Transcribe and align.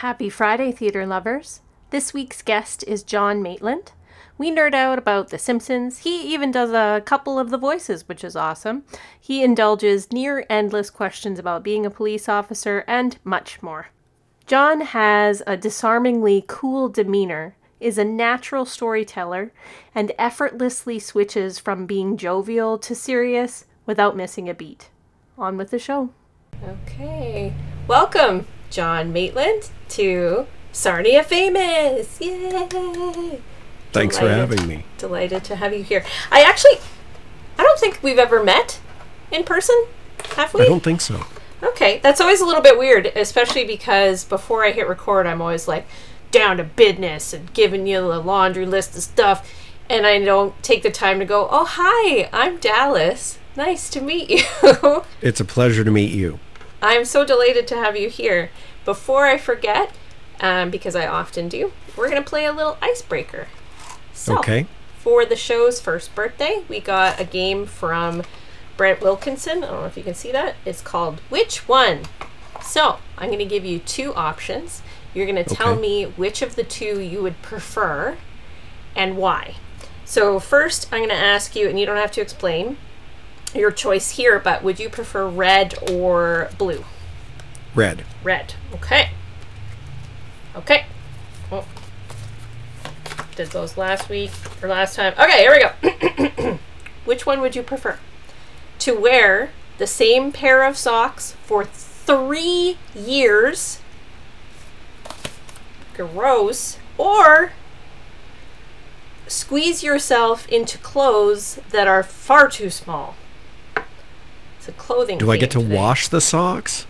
Happy 0.00 0.28
Friday, 0.28 0.72
theater 0.72 1.06
lovers. 1.06 1.62
This 1.88 2.12
week's 2.12 2.42
guest 2.42 2.84
is 2.86 3.02
John 3.02 3.42
Maitland. 3.42 3.92
We 4.36 4.50
nerd 4.50 4.74
out 4.74 4.98
about 4.98 5.30
The 5.30 5.38
Simpsons. 5.38 6.00
He 6.00 6.34
even 6.34 6.50
does 6.50 6.70
a 6.70 7.00
couple 7.06 7.38
of 7.38 7.48
the 7.48 7.56
voices, 7.56 8.06
which 8.06 8.22
is 8.22 8.36
awesome. 8.36 8.84
He 9.18 9.42
indulges 9.42 10.12
near 10.12 10.44
endless 10.50 10.90
questions 10.90 11.38
about 11.38 11.64
being 11.64 11.86
a 11.86 11.90
police 11.90 12.28
officer 12.28 12.84
and 12.86 13.16
much 13.24 13.62
more. 13.62 13.86
John 14.44 14.82
has 14.82 15.42
a 15.46 15.56
disarmingly 15.56 16.44
cool 16.46 16.90
demeanor, 16.90 17.56
is 17.80 17.96
a 17.96 18.04
natural 18.04 18.66
storyteller, 18.66 19.50
and 19.94 20.12
effortlessly 20.18 20.98
switches 20.98 21.58
from 21.58 21.86
being 21.86 22.18
jovial 22.18 22.76
to 22.80 22.94
serious 22.94 23.64
without 23.86 24.14
missing 24.14 24.46
a 24.46 24.52
beat. 24.52 24.90
On 25.38 25.56
with 25.56 25.70
the 25.70 25.78
show. 25.78 26.10
Okay. 26.62 27.54
Welcome, 27.88 28.46
John 28.76 29.10
Maitland, 29.10 29.70
to 29.88 30.46
Sarnia 30.70 31.22
Famous. 31.22 32.20
Yay! 32.20 33.40
Thanks 33.90 34.18
for 34.18 34.28
having 34.28 34.68
me. 34.68 34.84
Delighted 34.98 35.44
to 35.44 35.56
have 35.56 35.72
you 35.72 35.82
here. 35.82 36.04
I 36.30 36.42
actually, 36.42 36.78
I 37.58 37.62
don't 37.62 37.80
think 37.80 38.02
we've 38.02 38.18
ever 38.18 38.44
met 38.44 38.78
in 39.32 39.44
person, 39.44 39.74
have 40.34 40.52
we? 40.52 40.60
I 40.60 40.66
don't 40.66 40.82
think 40.82 41.00
so. 41.00 41.24
Okay, 41.62 42.00
that's 42.02 42.20
always 42.20 42.42
a 42.42 42.44
little 42.44 42.60
bit 42.60 42.76
weird, 42.76 43.06
especially 43.16 43.64
because 43.64 44.24
before 44.24 44.62
I 44.62 44.72
hit 44.72 44.86
record, 44.86 45.26
I'm 45.26 45.40
always 45.40 45.66
like 45.66 45.86
down 46.30 46.58
to 46.58 46.64
business 46.64 47.32
and 47.32 47.50
giving 47.54 47.86
you 47.86 48.02
the 48.02 48.18
laundry 48.20 48.66
list 48.66 48.94
of 48.94 49.02
stuff, 49.02 49.50
and 49.88 50.06
I 50.06 50.22
don't 50.22 50.62
take 50.62 50.82
the 50.82 50.90
time 50.90 51.18
to 51.20 51.24
go, 51.24 51.48
"Oh, 51.50 51.64
hi, 51.66 52.28
I'm 52.30 52.58
Dallas. 52.58 53.38
Nice 53.56 53.88
to 53.88 54.02
meet 54.02 54.28
you." 54.62 55.02
It's 55.22 55.40
a 55.40 55.46
pleasure 55.46 55.82
to 55.82 55.90
meet 55.90 56.12
you. 56.12 56.40
I'm 56.82 57.06
so 57.06 57.24
delighted 57.24 57.66
to 57.68 57.76
have 57.76 57.96
you 57.96 58.10
here. 58.10 58.50
Before 58.86 59.26
I 59.26 59.36
forget, 59.36 59.92
um, 60.40 60.70
because 60.70 60.96
I 60.96 61.06
often 61.06 61.48
do, 61.48 61.72
we're 61.96 62.08
gonna 62.08 62.22
play 62.22 62.46
a 62.46 62.52
little 62.52 62.78
icebreaker. 62.80 63.48
So, 64.14 64.38
Okay. 64.38 64.66
for 64.98 65.26
the 65.26 65.36
show's 65.36 65.80
first 65.80 66.14
birthday, 66.14 66.62
we 66.68 66.80
got 66.80 67.20
a 67.20 67.24
game 67.24 67.66
from 67.66 68.22
Brent 68.76 69.00
Wilkinson. 69.02 69.62
I 69.64 69.66
don't 69.68 69.80
know 69.80 69.86
if 69.86 69.96
you 69.96 70.02
can 70.02 70.14
see 70.14 70.32
that. 70.32 70.54
It's 70.64 70.80
called 70.80 71.20
Which 71.28 71.68
One? 71.68 72.02
So, 72.62 72.98
I'm 73.18 73.26
going 73.28 73.38
to 73.38 73.44
give 73.44 73.64
you 73.64 73.78
two 73.80 74.14
options. 74.14 74.82
You're 75.14 75.26
going 75.26 75.42
to 75.44 75.54
tell 75.54 75.72
Okay. 75.72 75.80
me 75.80 76.04
which 76.04 76.40
of 76.42 76.56
the 76.56 76.64
two 76.64 77.00
you 77.00 77.22
would 77.22 77.40
prefer 77.42 78.16
and 78.94 79.16
why. 79.16 79.54
So, 80.04 80.38
first, 80.38 80.88
I'm 80.92 81.00
going 81.00 81.10
to 81.10 81.14
ask 81.14 81.54
you, 81.56 81.68
and 81.68 81.78
you 81.78 81.86
don't 81.86 81.96
have 81.96 82.12
to 82.12 82.20
explain 82.20 82.76
your 83.54 83.70
choice 83.70 84.12
here, 84.12 84.38
but 84.38 84.62
would 84.62 84.78
you 84.78 84.88
prefer 84.88 85.26
red 85.26 85.74
or 85.90 86.50
blue? 86.58 86.84
Red. 87.76 88.04
Red. 88.24 88.54
Okay. 88.74 89.10
Okay. 90.56 90.86
Oh. 91.52 91.66
Did 93.36 93.48
those 93.48 93.76
last 93.76 94.08
week 94.08 94.30
or 94.62 94.68
last 94.68 94.96
time. 94.96 95.12
Okay, 95.12 95.42
here 95.42 95.52
we 95.52 96.40
go. 96.40 96.58
Which 97.04 97.26
one 97.26 97.42
would 97.42 97.54
you 97.54 97.62
prefer? 97.62 97.98
To 98.78 98.98
wear 98.98 99.50
the 99.76 99.86
same 99.86 100.32
pair 100.32 100.64
of 100.64 100.78
socks 100.78 101.36
for 101.44 101.66
three 101.66 102.78
years. 102.94 103.82
Gross. 105.94 106.78
Or 106.96 107.52
squeeze 109.26 109.82
yourself 109.82 110.48
into 110.48 110.78
clothes 110.78 111.60
that 111.68 111.86
are 111.86 112.02
far 112.02 112.48
too 112.48 112.70
small. 112.70 113.16
It's 114.56 114.66
a 114.66 114.72
clothing. 114.72 115.18
Do 115.18 115.30
I 115.30 115.36
get 115.36 115.50
to 115.50 115.60
wash 115.60 116.08
the 116.08 116.22
socks? 116.22 116.86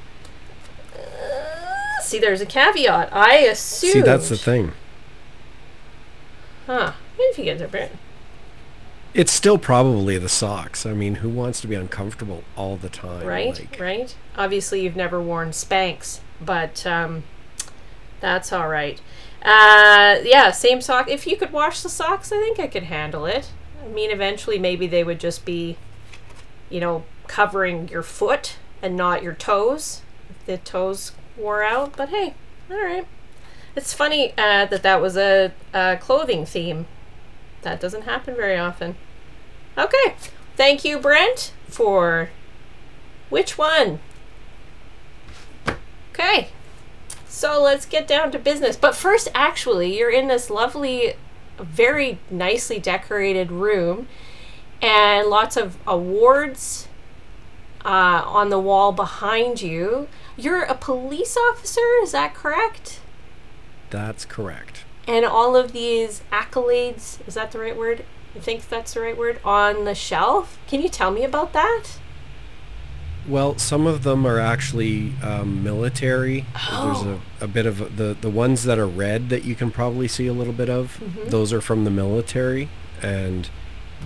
See, 2.07 2.21
there's 2.21 2.41
a 2.41 2.47
caveat. 2.47 3.13
I 3.13 3.39
assume. 3.39 3.91
See, 3.91 4.01
that's 4.01 4.29
the 4.29 4.37
thing. 4.37 4.73
Huh. 6.67 6.93
Maybe 7.19 7.29
if 7.31 7.39
you 7.39 7.45
get 7.45 7.59
different. 7.59 7.93
It's 9.13 9.33
still 9.33 9.59
probably 9.59 10.17
the 10.19 10.29
socks. 10.29 10.87
I 10.87 10.93
mean, 10.93 11.17
who 11.17 11.29
wants 11.29 11.61
to 11.63 11.67
be 11.67 11.75
uncomfortable 11.75 12.45
all 12.57 12.77
the 12.77 12.89
time? 12.89 13.27
Right? 13.27 13.59
Like, 13.59 13.81
Right? 13.81 14.17
Obviously, 14.37 14.83
you've 14.83 14.95
never 14.95 15.21
worn 15.21 15.51
Spanx, 15.51 16.21
but 16.41 16.87
um, 16.87 17.25
that's 18.21 18.53
all 18.53 18.69
right. 18.69 19.01
Uh, 19.43 20.19
yeah, 20.23 20.51
same 20.51 20.81
sock. 20.81 21.09
If 21.09 21.27
you 21.27 21.37
could 21.37 21.53
wash 21.53 21.83
the 21.83 21.89
socks, 21.89 22.31
I 22.31 22.39
think 22.39 22.61
I 22.61 22.67
could 22.67 22.85
handle 22.85 23.27
it. 23.27 23.51
I 23.83 23.89
mean, 23.89 24.11
eventually, 24.11 24.59
maybe 24.59 24.87
they 24.87 25.03
would 25.03 25.19
just 25.19 25.45
be, 25.45 25.77
you 26.69 26.79
know, 26.79 27.05
covering 27.27 27.89
your 27.89 28.03
foot 28.03 28.59
and 28.83 28.97
not 28.97 29.23
your 29.23 29.35
toes. 29.35 30.03
The 30.45 30.59
toes 30.59 31.13
wore 31.37 31.63
out, 31.63 31.97
but 31.97 32.09
hey, 32.09 32.35
all 32.71 32.77
right. 32.77 33.07
It's 33.75 33.93
funny 33.93 34.33
uh, 34.39 34.65
that 34.67 34.83
that 34.83 35.01
was 35.01 35.17
a, 35.17 35.53
a 35.75 35.99
clothing 36.01 36.47
theme. 36.47 36.87
That 37.63 37.81
doesn't 37.81 38.03
happen 38.03 38.35
very 38.35 38.57
often. 38.57 38.97
Okay. 39.77 40.15
Thank 40.57 40.85
you, 40.85 40.99
Brent, 40.99 41.53
for 41.69 42.31
which 43.29 43.59
one? 43.59 43.99
Okay. 46.13 46.49
So 47.29 47.63
let's 47.63 47.85
get 47.85 48.09
down 48.09 48.33
to 48.33 48.39
business. 48.39 48.77
But 48.77 48.97
first, 48.97 49.29
actually, 49.35 49.99
you're 49.99 50.11
in 50.11 50.29
this 50.29 50.49
lovely, 50.49 51.15
very 51.59 52.19
nicely 52.31 52.79
decorated 52.79 53.53
room 53.53 54.09
and 54.81 55.29
lots 55.29 55.59
of 55.59 55.77
awards 55.87 56.89
uh, 57.85 58.23
on 58.25 58.49
the 58.49 58.59
wall 58.59 58.93
behind 58.93 59.61
you. 59.61 60.09
You're 60.37 60.63
a 60.63 60.75
police 60.75 61.37
officer, 61.37 61.81
is 62.03 62.13
that 62.13 62.35
correct? 62.35 63.01
That's 63.91 64.25
correct. 64.25 64.85
And 65.09 65.25
all 65.25 65.57
of 65.57 65.73
these 65.73 66.23
accolades, 66.33 67.27
is 67.27 67.35
that 67.35 67.53
the 67.53 67.61
right 67.61 67.77
word? 67.77 68.05
I 68.35 68.41
think 68.41 68.69
that's 68.69 68.95
the 68.95 69.01
right 69.01 69.17
word, 69.17 69.41
on 69.45 69.85
the 69.85 69.95
shelf. 69.95 70.59
Can 70.67 70.83
you 70.83 70.89
tell 70.89 71.11
me 71.11 71.25
about 71.25 71.53
that? 71.55 71.85
Well, 73.27 73.59
some 73.59 73.87
of 73.87 74.03
them 74.03 74.27
are 74.27 74.39
actually 74.39 75.15
um, 75.23 75.65
military. 75.65 76.45
Oh. 76.71 77.03
There's 77.05 77.19
a, 77.41 77.45
a 77.45 77.49
bit 77.49 77.67
of 77.67 77.97
the 77.97 78.17
the 78.21 78.31
ones 78.31 78.65
that 78.65 78.79
are 78.79 78.87
red 78.87 79.31
that 79.31 79.45
you 79.45 79.57
can 79.57 79.71
probably 79.71 80.07
see 80.07 80.27
a 80.27 80.33
little 80.33 80.53
bit 80.53 80.69
of. 80.69 81.01
Mm-hmm. 81.03 81.31
Those 81.31 81.53
are 81.53 81.61
from 81.61 81.85
the 81.85 81.91
military, 81.91 82.69
and 83.03 83.51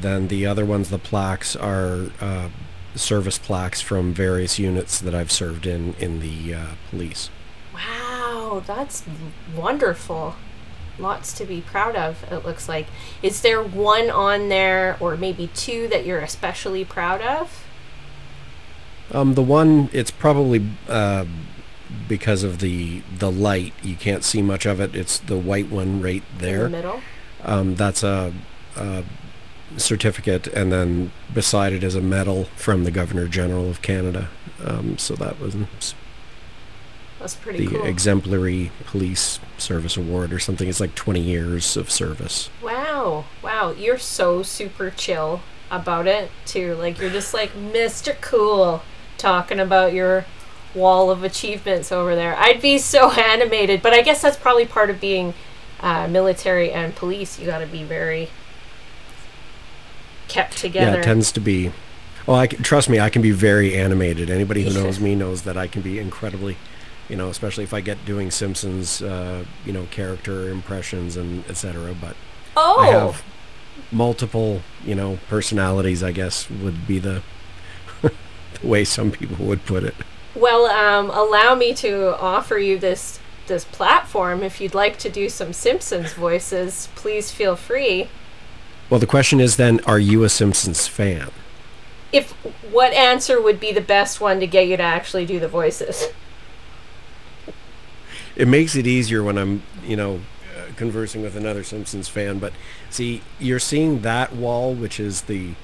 then 0.01 0.29
the 0.29 0.47
other 0.47 0.65
ones, 0.65 0.89
the 0.89 0.99
plaques, 0.99 1.55
are 1.55 2.07
uh, 2.21 2.49
service 2.95 3.39
plaques 3.39 3.81
from 3.81 4.13
various 4.13 4.59
units 4.59 5.01
that 5.01 5.15
I've 5.15 5.33
served 5.33 5.67
in 5.67 5.95
in 5.99 6.21
the 6.21 6.55
uh, 6.55 6.67
police. 6.91 7.31
Wow, 7.75 8.63
that's 8.67 9.05
wonderful. 9.57 10.37
Lots 10.99 11.33
to 11.35 11.47
be 11.47 11.63
proud 11.63 11.97
of, 11.97 12.25
it 12.31 12.45
looks 12.45 12.69
like. 12.69 12.87
Is 13.23 13.41
there 13.41 13.63
one 13.63 14.11
on 14.11 14.49
there, 14.49 14.97
or 15.01 15.17
maybe 15.17 15.49
two, 15.55 15.89
that 15.89 16.05
you're 16.05 16.19
especially 16.19 16.85
proud 16.85 17.23
of? 17.23 17.65
Um, 19.13 19.35
the 19.35 19.43
one 19.43 19.89
it's 19.93 20.11
probably 20.11 20.65
uh, 20.89 21.25
because 22.09 22.43
of 22.43 22.59
the 22.59 23.03
the 23.19 23.31
light 23.31 23.73
you 23.83 23.97
can't 23.97 24.23
see 24.25 24.43
much 24.43 24.67
of 24.67 24.79
it. 24.81 24.95
It's 24.95 25.19
the 25.19 25.39
white 25.39 25.69
one 25.71 26.01
right 26.03 26.23
In 26.33 26.39
the 26.39 26.45
there. 26.45 26.69
middle? 26.69 27.01
Um, 27.43 27.75
that's 27.75 28.03
a, 28.03 28.33
a 28.77 29.05
certificate, 29.77 30.47
and 30.49 30.73
then 30.73 31.13
beside 31.33 31.73
it 31.73 31.83
is 31.85 31.95
a 31.95 32.01
medal 32.01 32.45
from 32.57 32.85
the 32.85 32.91
Governor 32.91 33.29
General 33.29 33.71
of 33.71 33.83
Canada. 33.83 34.29
Um, 34.65 34.99
so 34.99 35.15
that 35.17 35.41
was 35.41 35.57
That's 37.19 37.35
pretty 37.37 37.67
the 37.67 37.77
cool. 37.77 37.87
exemplary 37.87 38.73
police 38.85 39.39
service 39.59 39.97
award 39.97 40.33
or 40.33 40.39
something. 40.39 40.69
It's 40.69 40.81
like 40.81 40.95
20 40.95 41.21
years 41.21 41.77
of 41.77 41.91
service. 41.91 42.51
wow, 42.63 43.25
wow, 43.43 43.71
you're 43.73 43.99
so 43.99 44.43
super 44.43 44.91
chill 44.91 45.41
about 45.71 46.07
it, 46.07 46.31
too. 46.47 46.75
Like, 46.75 46.99
you're 46.99 47.11
just 47.11 47.33
like 47.33 47.53
Mr. 47.53 48.19
Cool 48.21 48.83
talking 49.19 49.61
about 49.61 49.93
your 49.93 50.25
wall 50.75 51.11
of 51.11 51.23
achievements 51.25 51.93
over 51.93 52.15
there. 52.15 52.37
I'd 52.39 52.61
be 52.63 52.79
so 52.79 53.11
animated, 53.19 53.83
but 53.83 53.93
I 53.93 54.03
guess 54.03 54.23
that's 54.23 54.37
probably 54.37 54.67
part 54.67 54.91
of 54.91 55.01
being 55.01 55.35
uh, 55.81 56.07
military 56.09 56.71
and 56.73 56.95
police. 56.95 57.39
You 57.39 57.47
gotta 57.47 57.67
be 57.67 57.83
very 57.83 58.31
kept 60.31 60.57
together. 60.57 60.93
Yeah, 60.93 60.99
it 60.99 61.05
tends 61.05 61.33
to 61.33 61.41
be. 61.41 61.73
Well, 62.27 62.39
I 62.39 62.47
can, 62.47 62.63
trust 62.63 62.89
me, 62.89 63.01
I 63.01 63.11
can 63.11 63.23
be 63.23 63.31
very 63.31 63.77
animated. 63.77 64.31
Anybody 64.31 64.63
who 64.63 64.73
knows 64.73 65.01
me 65.01 65.15
knows 65.15 65.43
that 65.43 65.57
I 65.57 65.67
can 65.67 65.83
be 65.83 65.99
incredibly, 65.99 66.57
you 67.09 67.17
know, 67.17 67.29
especially 67.29 67.65
if 67.65 67.75
I 67.75 67.81
get 67.81 68.05
doing 68.05 68.31
Simpsons, 68.31 69.03
uh, 69.03 69.45
you 69.65 69.73
know, 69.73 69.87
character 69.91 70.49
impressions 70.49 71.17
and 71.17 71.45
etc. 71.49 71.95
But 72.01 72.17
oh, 72.57 72.79
I 72.79 72.87
have 72.89 73.23
multiple, 73.91 74.63
you 74.85 74.95
know, 74.95 75.19
personalities. 75.29 76.03
I 76.03 76.13
guess 76.13 76.49
would 76.51 76.87
be 76.87 76.99
the, 76.99 77.23
the 78.03 78.13
way 78.63 78.85
some 78.85 79.11
people 79.11 79.45
would 79.47 79.65
put 79.65 79.83
it. 79.83 79.95
Well, 80.35 80.67
um, 80.67 81.11
allow 81.11 81.55
me 81.55 81.75
to 81.75 82.17
offer 82.21 82.59
you 82.59 82.79
this 82.79 83.19
this 83.47 83.65
platform. 83.65 84.43
If 84.43 84.61
you'd 84.61 84.75
like 84.75 84.99
to 85.01 85.11
do 85.11 85.29
some 85.29 85.53
Simpsons 85.53 86.13
voices, 86.13 86.89
please 86.95 87.31
feel 87.31 87.57
free. 87.57 88.09
Well, 88.91 89.01
the 89.01 89.07
question 89.07 89.41
is 89.41 89.57
then, 89.57 89.81
are 89.87 89.99
you 90.01 90.25
a 90.25 90.29
Simpsons 90.29 90.87
fan? 90.89 91.31
If 92.13 92.33
what 92.73 92.93
answer 92.93 93.41
would 93.41 93.61
be 93.61 93.73
the 93.73 93.81
best 93.81 94.21
one 94.21 94.41
to 94.41 94.47
get 94.47 94.67
you 94.67 94.77
to 94.77 94.83
actually 94.83 95.25
do 95.27 95.39
the 95.39 95.49
voices? 95.49 96.09
it 98.37 98.49
makes 98.49 98.75
it 98.75 98.87
easier 98.87 99.23
when 99.23 99.37
I'm, 99.39 99.63
you 99.85 99.97
know, 99.97 100.21
uh, 100.57 100.73
conversing 100.77 101.23
with 101.23 101.37
another 101.37 101.63
Simpsons 101.63 102.09
fan. 102.09 102.39
But 102.39 102.53
see, 102.89 103.23
you're 103.39 103.59
seeing 103.59 104.03
that 104.03 104.35
wall, 104.35 104.75
which 104.75 104.99
is 104.99 105.23
the 105.23 105.55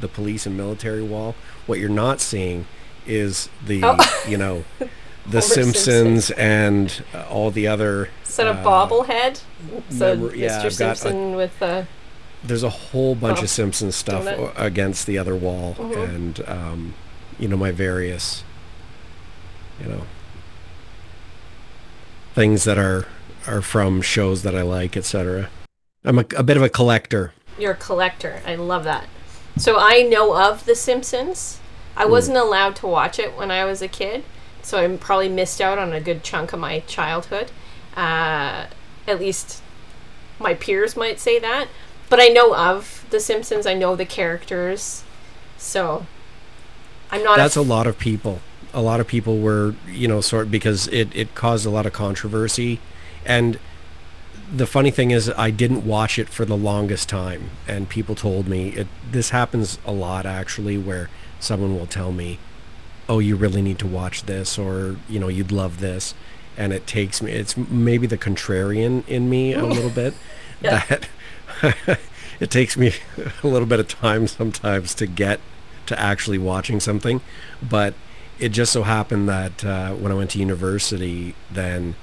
the 0.00 0.08
police 0.08 0.46
and 0.46 0.56
military 0.56 1.02
wall. 1.02 1.34
What 1.66 1.78
you're 1.78 1.90
not 1.90 2.20
seeing 2.20 2.66
is 3.06 3.50
the, 3.66 3.80
Oh. 3.84 4.24
you 4.26 4.38
know, 4.38 4.64
the 5.28 5.42
Simpsons 5.42 6.26
Simpson. 6.26 6.38
and 6.38 7.04
uh, 7.12 7.26
all 7.28 7.50
the 7.50 7.66
other. 7.66 8.08
Sort 8.24 8.48
of 8.48 8.58
uh, 8.58 8.64
bobblehead, 8.64 9.42
so 9.90 10.30
yeah, 10.30 10.62
Mr. 10.62 10.64
I've 10.64 10.78
got 10.78 10.92
a- 10.92 10.96
Simpson 10.96 11.34
with 11.34 11.58
the 11.58 11.86
There's 12.42 12.62
a 12.62 12.70
whole 12.70 13.14
bunch 13.14 13.40
Oh. 13.40 13.42
of 13.42 13.50
Simpsons 13.50 13.94
stuff 13.96 14.26
o- 14.26 14.52
against 14.56 15.06
the 15.06 15.18
other 15.18 15.34
wall, 15.34 15.76
Mhm. 15.78 16.04
and 16.14 16.48
um, 16.48 16.94
you 17.38 17.48
know 17.48 17.56
my 17.56 17.70
various, 17.70 18.42
you 19.80 19.86
know, 19.88 20.02
things 22.34 22.64
that 22.64 22.78
are 22.78 23.06
are 23.46 23.62
from 23.62 24.02
shows 24.02 24.42
that 24.42 24.54
I 24.54 24.62
like, 24.62 24.96
etc. 24.96 25.48
I'm 26.04 26.18
a, 26.18 26.24
a 26.36 26.42
bit 26.42 26.56
of 26.58 26.62
a 26.62 26.68
collector. 26.68 27.32
You're 27.58 27.72
a 27.72 27.76
collector. 27.76 28.42
I 28.46 28.54
love 28.54 28.84
that. 28.84 29.06
So 29.56 29.78
I 29.78 30.02
know 30.02 30.36
of 30.36 30.64
The 30.66 30.74
Simpsons. 30.74 31.58
I 31.96 32.04
Hmm. 32.04 32.10
wasn't 32.10 32.36
allowed 32.38 32.76
to 32.76 32.86
watch 32.86 33.18
it 33.18 33.36
when 33.36 33.50
I 33.50 33.64
was 33.64 33.80
a 33.82 33.88
kid, 33.88 34.24
so 34.62 34.78
I 34.78 34.96
probably 34.96 35.28
missed 35.28 35.60
out 35.60 35.78
on 35.78 35.92
a 35.92 36.00
good 36.00 36.22
chunk 36.22 36.52
of 36.52 36.60
my 36.60 36.80
childhood. 36.80 37.50
Uh, 37.96 38.66
at 39.08 39.18
least 39.18 39.62
my 40.38 40.54
peers 40.54 40.96
might 40.96 41.18
say 41.18 41.38
that. 41.38 41.68
But 42.10 42.20
I 42.20 42.26
know 42.28 42.54
of 42.54 43.06
The 43.10 43.20
Simpsons. 43.20 43.66
I 43.66 43.72
know 43.74 43.96
the 43.96 44.04
characters. 44.04 45.04
So 45.56 46.06
I'm 47.10 47.22
not. 47.22 47.36
That's 47.36 47.56
a 47.56 47.60
a 47.60 47.62
lot 47.62 47.86
of 47.86 47.98
people. 47.98 48.40
A 48.74 48.82
lot 48.82 49.00
of 49.00 49.06
people 49.06 49.38
were, 49.38 49.74
you 49.90 50.06
know, 50.08 50.20
sort 50.20 50.50
because 50.50 50.86
it 50.88 51.08
it 51.14 51.34
caused 51.34 51.64
a 51.66 51.70
lot 51.70 51.86
of 51.86 51.92
controversy, 51.92 52.80
and 53.24 53.58
the 54.52 54.66
funny 54.66 54.90
thing 54.90 55.10
is 55.12 55.30
I 55.36 55.50
didn't 55.50 55.86
watch 55.86 56.18
it 56.18 56.28
for 56.28 56.44
the 56.44 56.56
longest 56.56 57.08
time, 57.08 57.50
and 57.66 57.88
people 57.88 58.14
told 58.14 58.48
me 58.48 58.70
it. 58.70 58.86
This 59.10 59.30
happens 59.30 59.78
a 59.86 59.92
lot 59.92 60.26
actually, 60.26 60.78
where 60.78 61.08
someone 61.40 61.76
will 61.78 61.86
tell 61.86 62.12
me, 62.12 62.38
"Oh, 63.08 63.18
you 63.18 63.34
really 63.36 63.62
need 63.62 63.78
to 63.80 63.86
watch 63.86 64.24
this," 64.24 64.58
or 64.58 64.96
you 65.08 65.18
know, 65.18 65.28
"You'd 65.28 65.52
love 65.52 65.80
this," 65.80 66.14
and 66.56 66.72
it 66.72 66.86
takes 66.86 67.20
me. 67.20 67.32
It's 67.32 67.56
maybe 67.56 68.06
the 68.06 68.18
contrarian 68.18 69.06
in 69.08 69.28
me 69.28 69.52
a 69.52 69.64
little 69.76 69.90
bit 69.90 70.14
Yeah. 70.62 70.84
that 70.88 71.08
it 72.40 72.50
takes 72.50 72.76
me 72.76 72.92
a 73.42 73.46
little 73.46 73.66
bit 73.66 73.80
of 73.80 73.88
time 73.88 74.26
sometimes 74.26 74.94
to 74.94 75.06
get 75.06 75.40
to 75.86 75.98
actually 76.00 76.38
watching 76.38 76.80
something, 76.80 77.20
but 77.62 77.94
it 78.38 78.50
just 78.50 78.72
so 78.72 78.82
happened 78.84 79.28
that 79.28 79.64
uh, 79.64 79.92
when 79.92 80.10
I 80.10 80.14
went 80.14 80.30
to 80.30 80.38
university, 80.38 81.34
then 81.50 81.94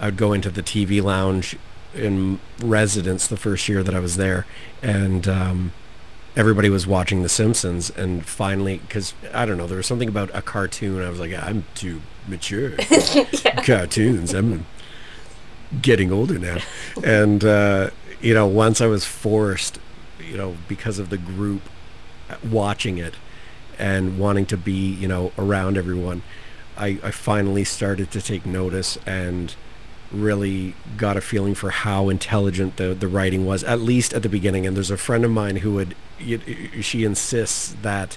I'd 0.00 0.16
go 0.16 0.32
into 0.32 0.50
the 0.50 0.62
TV 0.62 1.02
lounge 1.02 1.56
in 1.94 2.38
residence 2.60 3.26
the 3.26 3.36
first 3.36 3.68
year 3.68 3.82
that 3.82 3.94
I 3.94 3.98
was 3.98 4.16
there, 4.16 4.46
and 4.82 5.26
um, 5.26 5.72
everybody 6.36 6.68
was 6.68 6.86
watching 6.86 7.22
The 7.22 7.28
Simpsons, 7.28 7.90
and 7.90 8.24
finally, 8.26 8.78
because 8.78 9.14
I 9.32 9.46
don't 9.46 9.56
know, 9.56 9.66
there 9.66 9.76
was 9.78 9.86
something 9.86 10.08
about 10.08 10.30
a 10.34 10.42
cartoon. 10.42 11.02
I 11.02 11.08
was 11.08 11.18
like, 11.18 11.32
I'm 11.32 11.64
too 11.74 12.02
mature. 12.26 12.72
Cartoons. 13.64 14.34
I'm 14.34 14.66
getting 15.80 16.12
older 16.12 16.38
now, 16.38 16.58
and 17.02 17.44
uh, 17.44 17.90
you 18.20 18.34
know, 18.34 18.46
once 18.46 18.80
I 18.80 18.86
was 18.86 19.04
forced, 19.04 19.78
you 20.20 20.36
know, 20.36 20.56
because 20.66 20.98
of 20.98 21.10
the 21.10 21.18
group 21.18 21.62
watching 22.48 22.98
it 22.98 23.14
and 23.78 24.18
wanting 24.18 24.46
to 24.46 24.56
be, 24.56 24.92
you 24.94 25.08
know, 25.08 25.32
around 25.38 25.76
everyone, 25.78 26.22
I, 26.76 26.98
I 27.02 27.10
finally 27.10 27.64
started 27.64 28.10
to 28.12 28.20
take 28.20 28.44
notice 28.44 28.98
and 29.06 29.54
really 30.10 30.74
got 30.96 31.16
a 31.16 31.20
feeling 31.20 31.54
for 31.54 31.70
how 31.70 32.08
intelligent 32.08 32.76
the, 32.76 32.94
the 32.94 33.08
writing 33.08 33.44
was, 33.44 33.62
at 33.64 33.80
least 33.80 34.12
at 34.14 34.22
the 34.22 34.28
beginning. 34.28 34.66
And 34.66 34.76
there's 34.76 34.90
a 34.90 34.96
friend 34.96 35.24
of 35.24 35.30
mine 35.30 35.56
who 35.56 35.72
would, 35.74 35.94
she 36.80 37.04
insists 37.04 37.74
that 37.82 38.16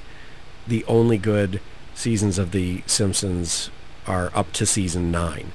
the 0.68 0.86
only 0.86 1.18
good 1.18 1.60
seasons 1.94 2.38
of 2.40 2.52
The 2.52 2.84
Simpsons 2.86 3.70
are 4.08 4.32
up 4.34 4.52
to 4.54 4.66
season 4.66 5.12
nine. 5.12 5.52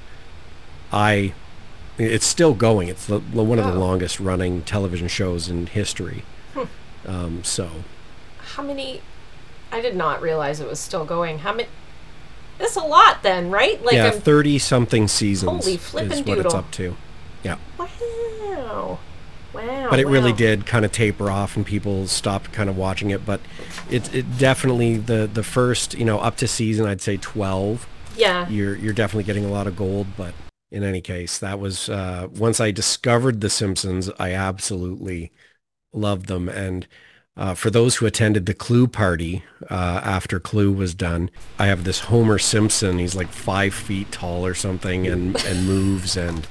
I, 0.91 1.33
it's 1.97 2.25
still 2.25 2.53
going. 2.53 2.87
It's 2.87 3.05
the, 3.05 3.19
one 3.19 3.57
of 3.59 3.65
the 3.65 3.73
Oh. 3.73 3.79
longest 3.79 4.19
running 4.19 4.61
television 4.63 5.07
shows 5.07 5.49
in 5.49 5.67
history. 5.67 6.23
Um, 7.05 7.43
so 7.43 7.69
How 8.55 8.63
many? 8.63 9.01
I 9.71 9.81
did 9.81 9.95
not 9.95 10.21
realize 10.21 10.59
it 10.59 10.67
was 10.67 10.79
still 10.79 11.05
going. 11.05 11.39
How 11.39 11.53
many? 11.53 11.69
That's 12.57 12.75
a 12.75 12.81
lot, 12.81 13.21
then, 13.23 13.51
right? 13.51 13.83
Like, 13.83 13.93
yeah, 13.95 14.09
thirty 14.11 14.57
something 14.59 15.07
seasons 15.07 15.63
Holy 15.65 15.75
is 15.75 15.81
flippin' 15.85 16.25
what 16.25 16.39
it's 16.39 16.53
up 16.53 16.71
to. 16.71 16.97
Yeah, 17.43 17.57
wow, 17.77 18.99
wow. 19.53 19.87
but 19.89 19.99
it 19.99 20.07
really 20.07 20.33
did 20.33 20.65
kind 20.65 20.83
of 20.85 20.91
taper 20.91 21.29
off, 21.29 21.55
and 21.55 21.65
people 21.65 22.07
stopped 22.07 22.51
kind 22.51 22.69
of 22.69 22.75
watching 22.77 23.09
it. 23.11 23.25
But 23.25 23.41
it 23.89 24.13
it 24.13 24.37
definitely 24.37 24.97
the 24.97 25.29
the 25.31 25.43
first 25.43 25.93
you 25.93 26.03
know 26.05 26.19
up 26.19 26.35
to 26.37 26.47
season 26.47 26.85
I'd 26.87 27.01
say 27.01 27.17
twelve. 27.17 27.87
Yeah, 28.17 28.49
You're 28.49 28.75
you're 28.75 28.93
definitely 28.93 29.25
getting 29.25 29.45
a 29.45 29.49
lot 29.49 29.67
of 29.67 29.75
gold, 29.75 30.07
but 30.17 30.33
in 30.71 30.83
any 30.83 31.01
case, 31.01 31.37
that 31.39 31.59
was 31.59 31.89
uh, 31.89 32.27
once 32.35 32.59
I 32.59 32.71
discovered 32.71 33.41
The 33.41 33.49
Simpsons, 33.49 34.09
I 34.19 34.33
absolutely 34.33 35.31
loved 35.93 36.27
them. 36.27 36.49
And 36.49 36.87
uh, 37.37 37.53
for 37.53 37.69
those 37.69 37.97
who 37.97 38.05
attended 38.05 38.47
the 38.47 38.53
Clue 38.53 38.87
party 38.87 39.43
uh, 39.69 40.01
after 40.03 40.39
Clue 40.39 40.71
was 40.71 40.95
done, 40.95 41.29
I 41.59 41.67
have 41.67 41.83
this 41.83 42.01
Homer 42.01 42.39
Simpson. 42.39 42.97
He's 42.97 43.15
like 43.15 43.29
five 43.29 43.73
feet 43.73 44.11
tall 44.11 44.45
or 44.45 44.55
something, 44.55 45.07
and 45.07 45.35
and 45.45 45.65
moves 45.67 46.17
and 46.17 46.47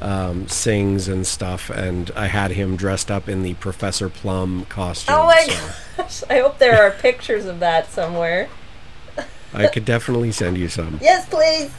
um, 0.00 0.48
sings 0.48 1.06
and 1.06 1.24
stuff. 1.24 1.70
And 1.70 2.10
I 2.16 2.26
had 2.26 2.50
him 2.50 2.76
dressed 2.76 3.12
up 3.12 3.28
in 3.28 3.42
the 3.42 3.54
Professor 3.54 4.08
Plum 4.08 4.66
costume. 4.68 5.14
Oh 5.14 5.26
my 5.26 5.46
so 5.46 6.02
gosh! 6.02 6.24
I 6.28 6.40
hope 6.40 6.58
there 6.58 6.82
are 6.82 6.90
pictures 6.90 7.46
of 7.46 7.60
that 7.60 7.90
somewhere. 7.90 8.48
I 9.54 9.68
could 9.68 9.84
definitely 9.84 10.32
send 10.32 10.58
you 10.58 10.68
some. 10.68 10.98
Yes, 11.00 11.28
please. 11.28 11.70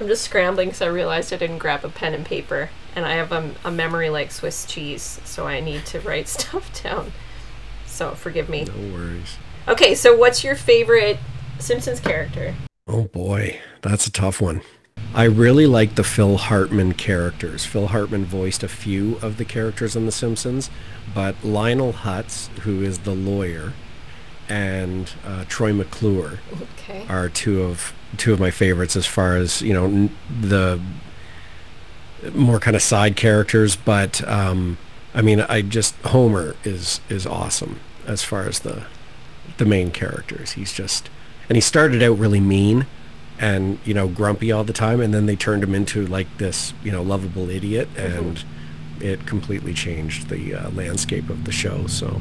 I'm 0.00 0.06
just 0.06 0.24
scrambling 0.24 0.68
because 0.68 0.82
I 0.82 0.86
realized 0.86 1.32
I 1.32 1.36
didn't 1.36 1.58
grab 1.58 1.84
a 1.84 1.88
pen 1.88 2.14
and 2.14 2.24
paper, 2.24 2.70
and 2.94 3.04
I 3.04 3.14
have 3.14 3.32
a, 3.32 3.52
a 3.64 3.70
memory 3.70 4.10
like 4.10 4.30
Swiss 4.30 4.64
cheese, 4.64 5.20
so 5.24 5.46
I 5.46 5.60
need 5.60 5.86
to 5.86 6.00
write 6.00 6.28
stuff 6.38 6.82
down. 6.82 7.12
So 7.86 8.12
forgive 8.12 8.48
me. 8.48 8.64
No 8.64 8.94
worries. 8.94 9.36
Okay, 9.66 9.94
so 9.94 10.16
what's 10.16 10.44
your 10.44 10.54
favorite 10.54 11.18
Simpsons 11.58 12.00
character? 12.00 12.54
Oh 12.86 13.04
boy, 13.04 13.60
that's 13.82 14.06
a 14.06 14.12
tough 14.12 14.40
one. 14.40 14.62
I 15.14 15.24
really 15.24 15.66
like 15.66 15.94
the 15.94 16.04
Phil 16.04 16.36
Hartman 16.36 16.92
characters. 16.94 17.64
Phil 17.64 17.88
Hartman 17.88 18.24
voiced 18.24 18.62
a 18.62 18.68
few 18.68 19.16
of 19.16 19.36
the 19.36 19.44
characters 19.44 19.96
in 19.96 20.06
The 20.06 20.12
Simpsons, 20.12 20.70
but 21.14 21.34
Lionel 21.42 21.92
Hutz, 21.92 22.48
who 22.60 22.82
is 22.82 23.00
the 23.00 23.14
lawyer, 23.14 23.72
and 24.48 25.10
uh, 25.26 25.44
Troy 25.48 25.72
McClure 25.72 26.38
Okay. 26.62 27.06
are 27.08 27.28
two 27.28 27.62
of 27.62 27.92
two 28.16 28.32
of 28.32 28.40
my 28.40 28.50
favorites 28.50 28.96
as 28.96 29.06
far 29.06 29.36
as 29.36 29.60
you 29.62 29.72
know 29.74 29.84
n- 29.84 30.10
the 30.40 30.80
more 32.34 32.58
kind 32.58 32.74
of 32.76 32.82
side 32.82 33.16
characters. 33.16 33.76
But 33.76 34.26
um, 34.28 34.78
I 35.14 35.22
mean, 35.22 35.40
I 35.42 35.62
just 35.62 35.94
Homer 36.02 36.56
is 36.64 37.00
is 37.08 37.26
awesome 37.26 37.80
as 38.06 38.22
far 38.24 38.42
as 38.44 38.60
the 38.60 38.84
the 39.58 39.64
main 39.66 39.90
characters. 39.90 40.52
He's 40.52 40.72
just 40.72 41.10
and 41.48 41.56
he 41.56 41.60
started 41.60 42.02
out 42.02 42.18
really 42.18 42.40
mean 42.40 42.86
and 43.38 43.78
you 43.84 43.94
know 43.94 44.08
grumpy 44.08 44.50
all 44.50 44.64
the 44.64 44.72
time, 44.72 45.00
and 45.00 45.12
then 45.14 45.26
they 45.26 45.36
turned 45.36 45.62
him 45.62 45.74
into 45.74 46.06
like 46.06 46.26
this 46.38 46.72
you 46.82 46.90
know 46.90 47.02
lovable 47.02 47.50
idiot, 47.50 47.88
and 47.96 48.44
it 49.00 49.26
completely 49.26 49.72
changed 49.74 50.28
the 50.28 50.54
uh, 50.54 50.70
landscape 50.70 51.28
of 51.30 51.44
the 51.44 51.52
show. 51.52 51.86
So. 51.86 52.20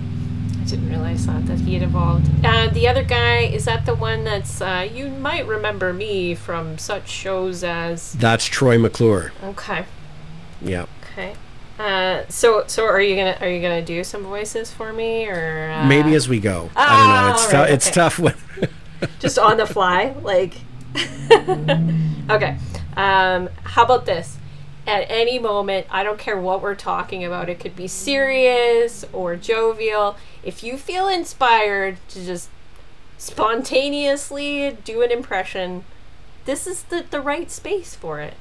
I 0.68 0.70
didn't 0.72 0.90
realize 0.90 1.26
that 1.28 1.46
that 1.46 1.60
he 1.62 1.76
had 1.76 1.84
evolved. 1.84 2.28
Uh, 2.46 2.68
the 2.68 2.90
other 2.90 3.02
guy 3.02 3.38
is 3.44 3.64
that 3.66 3.86
the 3.86 3.96
one 3.96 4.26
that's 4.26 4.60
uh, 4.60 4.86
you 4.94 5.08
might 5.08 5.48
remember 5.48 5.94
me 5.94 6.36
from 6.36 6.78
such 6.78 7.08
shows 7.08 7.64
as 7.64 8.12
That's 8.12 8.44
Troy 8.44 8.78
McClure. 8.78 9.32
okay, 9.46 9.86
Yeah. 10.62 10.88
okay. 11.14 11.36
Uh, 11.80 12.24
so 12.28 12.66
so 12.68 12.84
are 12.84 13.00
you 13.00 13.16
gonna 13.16 13.38
are 13.40 13.48
you 13.50 13.62
gonna 13.62 13.82
do 13.82 14.04
some 14.04 14.24
voices 14.24 14.70
for 14.70 14.92
me 14.92 15.26
or 15.30 15.72
uh, 15.74 15.88
Maybe 15.88 16.14
as 16.16 16.28
we 16.28 16.42
go. 16.42 16.70
I 16.76 16.84
Ah, 16.86 16.98
don't 16.98 17.08
know. 17.30 17.34
It's 17.34 17.46
alright, 17.46 17.52
tough. 17.52 17.70
It's 17.70 17.88
okay. 17.88 17.94
tough 17.96 18.20
when. 18.20 18.70
just 19.20 19.40
on 19.40 19.56
the 19.56 19.66
fly 19.66 20.14
like 20.22 20.56
okay 22.30 22.58
um 22.98 23.48
how 23.64 23.84
about 23.86 24.06
this 24.06 24.38
at 24.88 25.06
any 25.10 25.38
moment 25.38 25.86
i 25.92 26.04
don't 26.04 26.18
care 26.18 26.40
what 26.40 26.62
we're 26.62 26.74
talking 26.74 27.24
about 27.24 27.50
it 27.50 27.60
could 27.60 27.76
be 27.76 27.88
serious 27.88 29.06
or 29.14 29.36
jovial 29.36 30.16
if 30.44 30.64
you 30.64 30.78
feel 30.78 31.08
inspired 31.08 31.98
to 32.08 32.26
just 32.26 32.50
spontaneously 33.18 34.78
do 34.84 35.02
an 35.02 35.12
impression 35.12 35.84
this 36.46 36.66
is 36.66 36.84
the, 36.84 37.06
the 37.12 37.22
right 37.22 37.52
space 37.52 37.94
for 37.94 38.20
it 38.20 38.36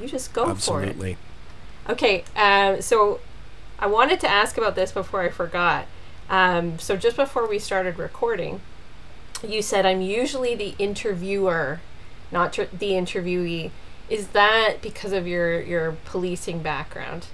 you 0.00 0.08
just 0.08 0.32
go 0.32 0.54
for 0.54 0.82
it 0.82 0.88
Absolutely. 0.90 1.16
Okay, 1.88 2.24
um, 2.36 2.80
so 2.80 3.20
I 3.78 3.86
wanted 3.86 4.20
to 4.20 4.28
ask 4.28 4.56
about 4.56 4.76
this 4.76 4.92
before 4.92 5.22
I 5.22 5.30
forgot. 5.30 5.86
Um, 6.30 6.78
so 6.78 6.96
just 6.96 7.16
before 7.16 7.48
we 7.48 7.58
started 7.58 7.98
recording, 7.98 8.60
you 9.46 9.62
said 9.62 9.84
I'm 9.84 10.00
usually 10.00 10.54
the 10.54 10.74
interviewer, 10.78 11.80
not 12.30 12.52
tr- 12.52 12.62
the 12.72 12.90
interviewee. 12.92 13.72
Is 14.12 14.28
that 14.28 14.82
because 14.82 15.12
of 15.12 15.26
your 15.26 15.58
your 15.62 15.96
policing 16.04 16.60
background? 16.60 17.28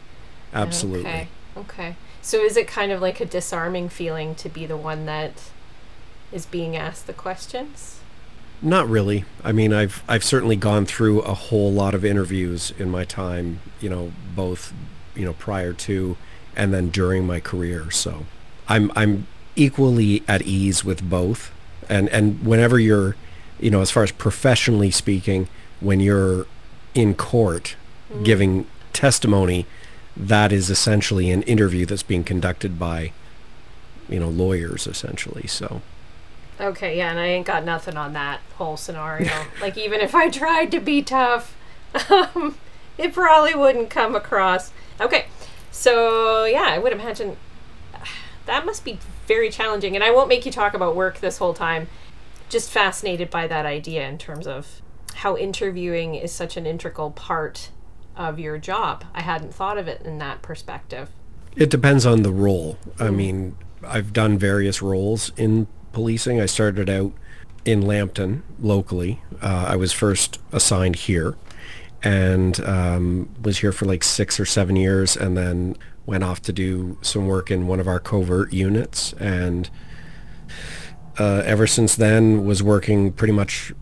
Absolutely. 0.55 1.11
Okay. 1.11 1.29
Okay. 1.57 1.97
So 2.23 2.39
is 2.39 2.57
it 2.57 2.69
kind 2.69 2.93
of 2.93 3.01
like 3.01 3.19
a 3.19 3.25
disarming 3.25 3.89
feeling 3.89 4.37
to 4.37 4.49
be 4.49 4.65
the 4.65 4.77
one 4.77 5.05
that 5.07 5.51
is 6.31 6.47
being 6.47 6.77
asked 6.77 7.09
the 7.09 7.13
questions? 7.13 7.99
Not 8.63 8.89
really. 8.89 9.25
I 9.43 9.51
mean, 9.51 9.73
I've 9.73 10.05
I've 10.09 10.23
certainly 10.23 10.55
gone 10.55 10.87
through 10.87 11.23
a 11.23 11.35
whole 11.35 11.73
lot 11.73 11.97
of 11.97 12.05
interviews 12.05 12.73
in 12.79 12.91
my 12.91 13.05
time, 13.05 13.59
you 13.81 13.91
know, 13.91 14.13
both, 14.37 14.73
you 15.17 15.25
know, 15.25 15.33
prior 15.33 15.73
to 15.73 16.17
and 16.55 16.73
then 16.73 16.91
during 16.91 17.27
my 17.27 17.41
career. 17.41 17.91
So, 17.91 18.25
I'm 18.69 18.93
I'm 18.95 19.27
equally 19.57 20.23
at 20.29 20.43
ease 20.43 20.85
with 20.85 21.03
both. 21.03 21.53
And 21.89 22.09
and 22.11 22.47
whenever 22.47 22.79
you're, 22.79 23.17
you 23.59 23.73
know, 23.73 23.81
as 23.81 23.91
far 23.91 24.05
as 24.05 24.13
professionally 24.13 24.93
speaking, 24.93 25.49
when 25.81 25.99
you're 25.99 26.47
in 26.95 27.15
court 27.15 27.77
mm-hmm. 28.11 28.23
giving 28.25 28.67
testimony, 28.93 29.67
that 30.17 30.53
is 30.53 30.71
essentially 30.71 31.31
an 31.31 31.43
interview 31.43 31.87
that's 31.87 32.03
being 32.03 32.25
conducted 32.25 32.79
by, 32.79 33.13
you 34.09 34.19
know, 34.19 34.29
lawyers 34.29 34.87
essentially. 34.87 35.47
So, 35.47 35.83
Okay, 36.61 36.97
yeah, 36.97 37.11
and 37.11 37.21
I 37.21 37.27
ain't 37.27 37.47
got 37.47 37.65
nothing 37.65 37.97
on 37.97 38.15
that 38.15 38.41
whole 38.57 38.77
scenario. 38.77 39.31
like, 39.61 39.79
even 39.79 40.01
if 40.01 40.15
I 40.15 40.29
tried 40.29 40.73
to 40.73 40.81
be 40.81 41.03
tough, 41.03 41.57
um, 42.11 42.57
it 42.97 43.13
probably 43.13 43.55
wouldn't 43.55 43.91
come 43.91 44.17
across. 44.17 44.73
Okay, 45.01 45.27
so 45.71 46.45
yeah, 46.45 46.67
I 46.69 46.79
would 46.79 46.93
imagine 46.93 47.37
that 48.47 48.67
must 48.67 48.85
be 48.85 48.99
very 49.27 49.51
challenging. 49.51 49.95
And 49.95 50.03
I 50.03 50.11
won't 50.11 50.29
make 50.29 50.45
you 50.45 50.53
talk 50.53 50.75
about 50.75 50.97
work 50.97 51.21
this 51.21 51.39
whole 51.39 51.55
time. 51.55 51.87
Just 52.49 52.71
fascinated 52.71 53.31
by 53.31 53.47
that 53.47 53.67
idea 53.67 54.09
in 54.09 54.19
terms 54.19 54.47
of 54.47 54.81
how 55.19 55.37
interviewing 55.37 56.15
is 56.15 56.31
such 56.31 56.57
an 56.57 56.65
integral 56.65 57.11
part 57.11 57.71
of 58.15 58.39
your 58.39 58.57
job. 58.57 59.05
I 59.13 59.23
hadn't 59.23 59.53
thought 59.53 59.77
of 59.77 59.89
it 59.89 60.03
in 60.03 60.19
that 60.19 60.43
perspective. 60.43 61.11
It 61.57 61.71
depends 61.71 62.07
on 62.07 62.23
the 62.23 62.31
role. 62.31 62.79
I 63.01 63.09
mm. 63.09 63.17
mean, 63.17 63.57
I've 63.83 64.13
done 64.13 64.39
various 64.39 64.81
roles 64.81 65.33
in 65.37 65.67
policing. 65.93 66.41
I 66.41 66.47
started 66.47 66.89
out 66.89 67.13
in 67.65 67.83
Lambton 67.83 68.45
locally. 68.61 69.21
Uh, 69.43 69.67
I 69.71 69.75
was 69.75 69.93
first 69.93 70.39
assigned 70.53 70.95
here 70.95 71.35
and 72.05 72.61
um, 72.61 73.29
was 73.43 73.59
here 73.59 73.73
for 73.73 73.87
like 73.87 74.05
six 74.05 74.39
or 74.39 74.47
seven 74.47 74.77
years 74.77 75.17
and 75.17 75.37
then 75.37 75.77
went 76.07 76.23
off 76.23 76.41
to 76.43 76.53
do 76.53 76.97
some 77.03 77.27
work 77.27 77.51
in 77.51 77.67
one 77.67 77.81
of 77.81 77.89
our 77.89 77.99
covert 77.99 78.53
units 78.53 79.15
and 79.15 79.69
uh, 81.19 81.43
ever 81.45 81.67
since 81.67 81.97
then 81.97 82.45
was 82.45 82.63
working 82.63 83.13
pretty 83.13 83.33
much 83.33 83.73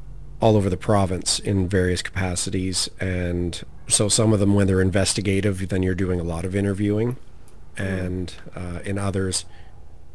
all 0.47 0.57
over 0.57 0.71
the 0.71 0.77
province 0.77 1.39
in 1.39 1.69
various 1.69 2.03
capacities 2.03 2.89
and 3.01 3.65
so 3.89 4.09
some 4.09 4.33
of 4.33 4.41
them 4.41 4.55
when 4.55 4.67
they're 4.67 4.81
investigative 4.81 5.69
then 5.69 5.83
you're 5.83 5.95
doing 5.95 6.21
a 6.21 6.25
lot 6.25 6.45
of 6.45 6.55
interviewing 6.55 7.17
and 7.77 8.35
uh, 8.55 8.81
in 8.85 8.99
others 8.99 9.45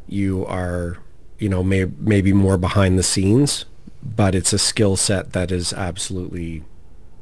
you 0.08 0.44
are 0.46 0.98
you 1.42 1.48
know, 1.48 1.64
may, 1.64 1.86
maybe 1.98 2.32
more 2.32 2.56
behind 2.56 2.96
the 2.96 3.02
scenes, 3.02 3.64
but 4.00 4.32
it's 4.32 4.52
a 4.52 4.58
skill 4.58 4.94
set 4.94 5.32
that 5.32 5.50
is 5.50 5.72
absolutely, 5.72 6.62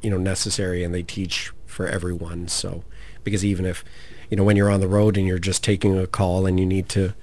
you 0.03 0.11
know, 0.11 0.17
necessary 0.19 0.83
and 0.83 0.93
they 0.93 1.01
teach 1.01 1.51
for 1.65 1.87
everyone. 1.87 2.47
So, 2.47 2.83
because 3.23 3.43
even 3.43 3.65
if, 3.65 3.83
you 4.29 4.37
know, 4.37 4.43
when 4.43 4.55
you're 4.55 4.69
on 4.69 4.79
the 4.79 4.87
road 4.87 5.17
and 5.17 5.25
you're 5.25 5.39
just 5.39 5.63
taking 5.63 5.97
a 5.97 6.05
call 6.05 6.45
and 6.45 6.59
you 6.59 6.67
need 6.67 6.87
to 6.89 7.15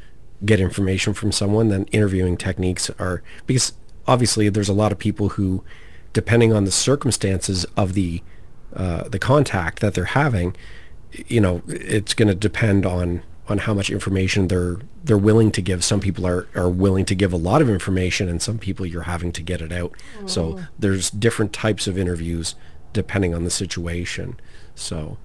get 0.45 0.59
information 0.59 1.15
from 1.15 1.31
someone, 1.31 1.69
then 1.69 1.85
interviewing 1.93 2.37
techniques 2.37 2.91
are, 2.99 3.23
because 3.47 3.75
obviously 4.09 4.49
there's 4.49 4.69
a 4.69 4.75
lot 4.75 4.91
of 4.91 4.99
people 4.99 5.31
who, 5.31 5.63
depending 6.13 6.53
on 6.53 6.65
the 6.65 6.73
circumstances 6.73 7.65
of 7.77 7.95
the, 7.95 8.23
uh, 8.75 9.09
the 9.09 9.19
contact 9.19 9.81
that 9.81 9.95
they're 9.95 10.05
having, 10.07 10.57
you 11.29 11.41
know, 11.41 11.63
it's 11.69 12.15
going 12.15 12.29
to 12.29 12.35
depend 12.35 12.85
on 12.85 13.23
on 13.49 13.57
how 13.59 13.73
much 13.73 13.89
information 13.89 14.49
they're 14.49 14.77
they're 15.05 15.17
willing 15.17 15.51
to 15.51 15.63
give. 15.63 15.83
Some 15.83 16.01
people 16.01 16.27
are, 16.27 16.47
are 16.55 16.69
willing 16.69 17.07
to 17.07 17.15
give 17.15 17.33
a 17.33 17.37
lot 17.37 17.63
of 17.63 17.71
information 17.71 18.29
and 18.29 18.43
some 18.43 18.59
people 18.59 18.85
you're 18.85 19.03
having 19.03 19.33
to 19.33 19.43
get 19.43 19.63
it 19.63 19.73
out. 19.73 19.93
Mm. 20.19 20.29
So 20.29 20.61
there's 20.79 21.11
different 21.11 21.55
types 21.55 21.87
of 21.87 21.97
interviews 21.97 22.55
depending 22.93 23.35
on 23.35 23.45
the 23.45 23.51
situation. 23.51 24.39
So 24.75 25.17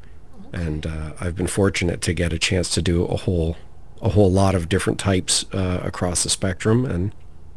and 0.54 0.86
uh, 0.86 1.14
I've 1.20 1.36
been 1.36 1.48
fortunate 1.48 2.02
to 2.02 2.14
get 2.14 2.32
a 2.32 2.40
chance 2.40 2.70
to 2.72 2.82
do 2.82 3.06
a 3.06 3.18
whole 3.18 3.58
a 4.02 4.10
whole 4.10 4.32
lot 4.32 4.54
of 4.54 4.70
different 4.70 5.00
types 5.00 5.46
uh, 5.54 5.82
across 5.84 6.24
the 6.24 6.30
spectrum 6.30 6.86
and 6.86 7.14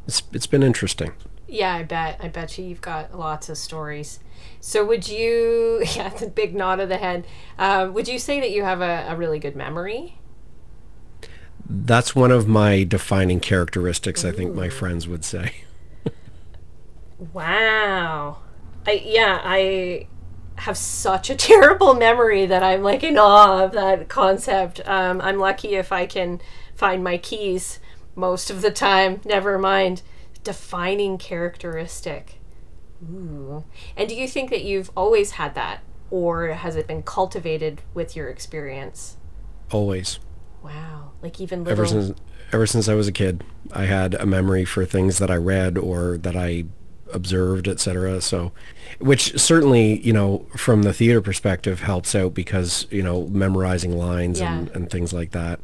it's 0.07 0.23
it's 0.33 0.47
been 0.47 0.63
interesting. 0.63 1.13
Yeah, 1.49 1.75
I 1.75 1.83
bet. 1.85 2.19
I 2.21 2.29
bet 2.29 2.59
you 2.59 2.65
you've 2.65 2.81
got 2.81 3.17
lots 3.17 3.49
of 3.49 3.57
stories. 3.59 4.21
So 4.61 4.85
would 4.85 5.09
you? 5.09 5.85
Yeah, 5.97 6.09
the 6.09 6.27
big 6.27 6.55
nod 6.55 6.81
of 6.81 6.89
the 6.89 6.97
head. 6.97 7.27
Uh, 7.59 7.89
would 7.93 8.09
you 8.09 8.19
say 8.19 8.41
that 8.41 8.51
you 8.51 8.65
have 8.65 8.81
a, 8.81 9.07
a 9.09 9.17
really 9.17 9.39
good 9.39 9.57
memory? 9.57 10.19
that's 11.69 12.15
one 12.15 12.31
of 12.31 12.47
my 12.47 12.85
defining 12.85 13.41
characteristics, 13.41 14.25
Ooh. 14.25 14.29
I 14.29 14.33
think 14.33 14.55
my 14.55 14.69
friends 14.69 15.09
would 15.09 15.25
say. 15.25 15.55
wow. 17.33 18.39
I 18.87 19.03
yeah, 19.05 19.41
I 19.43 20.07
have 20.57 20.77
such 20.77 21.29
a 21.31 21.35
terrible 21.37 21.95
memory 21.95 22.47
that 22.47 22.63
I'm 22.63 22.83
like 22.83 23.03
in 23.03 23.19
awe 23.19 23.65
of 23.65 23.73
that 23.73 24.09
concept. 24.09 24.81
Um, 24.87 25.21
I'm 25.21 25.39
lucky 25.39 25.75
if 25.75 25.93
I 25.93 26.07
can 26.07 26.41
find 26.75 27.03
my 27.03 27.19
keys 27.19 27.81
most 28.17 28.51
of 28.51 28.63
the 28.63 28.71
time. 28.71 29.21
Never 29.25 29.59
mind 29.59 30.03
defining 30.43 31.19
characteristic. 31.19 32.41
Ooh. 33.03 33.65
And 33.97 34.09
do 34.09 34.15
you 34.15 34.27
think 34.27 34.51
that 34.51 34.65
you've 34.65 34.91
always 34.97 35.33
had 35.33 35.55
that, 35.55 35.83
or 36.11 36.49
has 36.49 36.77
it 36.77 36.87
been 36.87 37.03
cultivated 37.03 37.83
with 37.95 38.17
your 38.17 38.29
experience? 38.29 39.17
Always. 39.71 40.19
Wow. 40.63 41.13
Like 41.23 41.41
even 41.41 41.65
little... 41.65 41.85
ever 41.85 41.87
since 41.87 42.19
ever 42.53 42.67
since 42.67 42.89
I 42.89 42.95
was 42.95 43.09
a 43.09 43.13
kid, 43.13 43.45
I 43.73 43.85
had 43.85 44.15
a 44.15 44.27
memory 44.27 44.65
for 44.65 44.85
things 44.85 45.19
that 45.19 45.31
I 45.31 45.37
read 45.37 45.77
or 45.77 46.17
that 46.19 46.37
I 46.37 46.65
observed, 47.13 47.69
etc. 47.69 48.21
So, 48.21 48.53
which 48.99 49.39
certainly, 49.39 50.01
you 50.01 50.13
know, 50.13 50.47
from 50.57 50.83
the 50.83 50.93
theater 50.93 51.21
perspective 51.21 51.81
helps 51.81 52.15
out 52.15 52.35
because, 52.35 52.87
you 52.91 53.03
know, 53.03 53.27
memorizing 53.27 53.97
lines 53.97 54.41
yeah. 54.41 54.57
and, 54.57 54.69
and 54.71 54.91
things 54.91 55.13
like 55.13 55.33
that. 55.33 55.61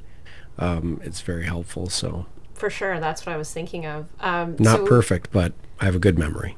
Um, 0.58 1.00
it's 1.02 1.20
very 1.20 1.44
helpful. 1.44 1.88
So 1.88 2.26
for 2.62 2.70
sure, 2.70 3.00
that's 3.00 3.26
what 3.26 3.32
I 3.32 3.36
was 3.36 3.52
thinking 3.52 3.86
of. 3.86 4.06
Um, 4.20 4.54
Not 4.60 4.76
so, 4.78 4.86
perfect, 4.86 5.32
but 5.32 5.52
I 5.80 5.84
have 5.84 5.96
a 5.96 5.98
good 5.98 6.16
memory. 6.16 6.56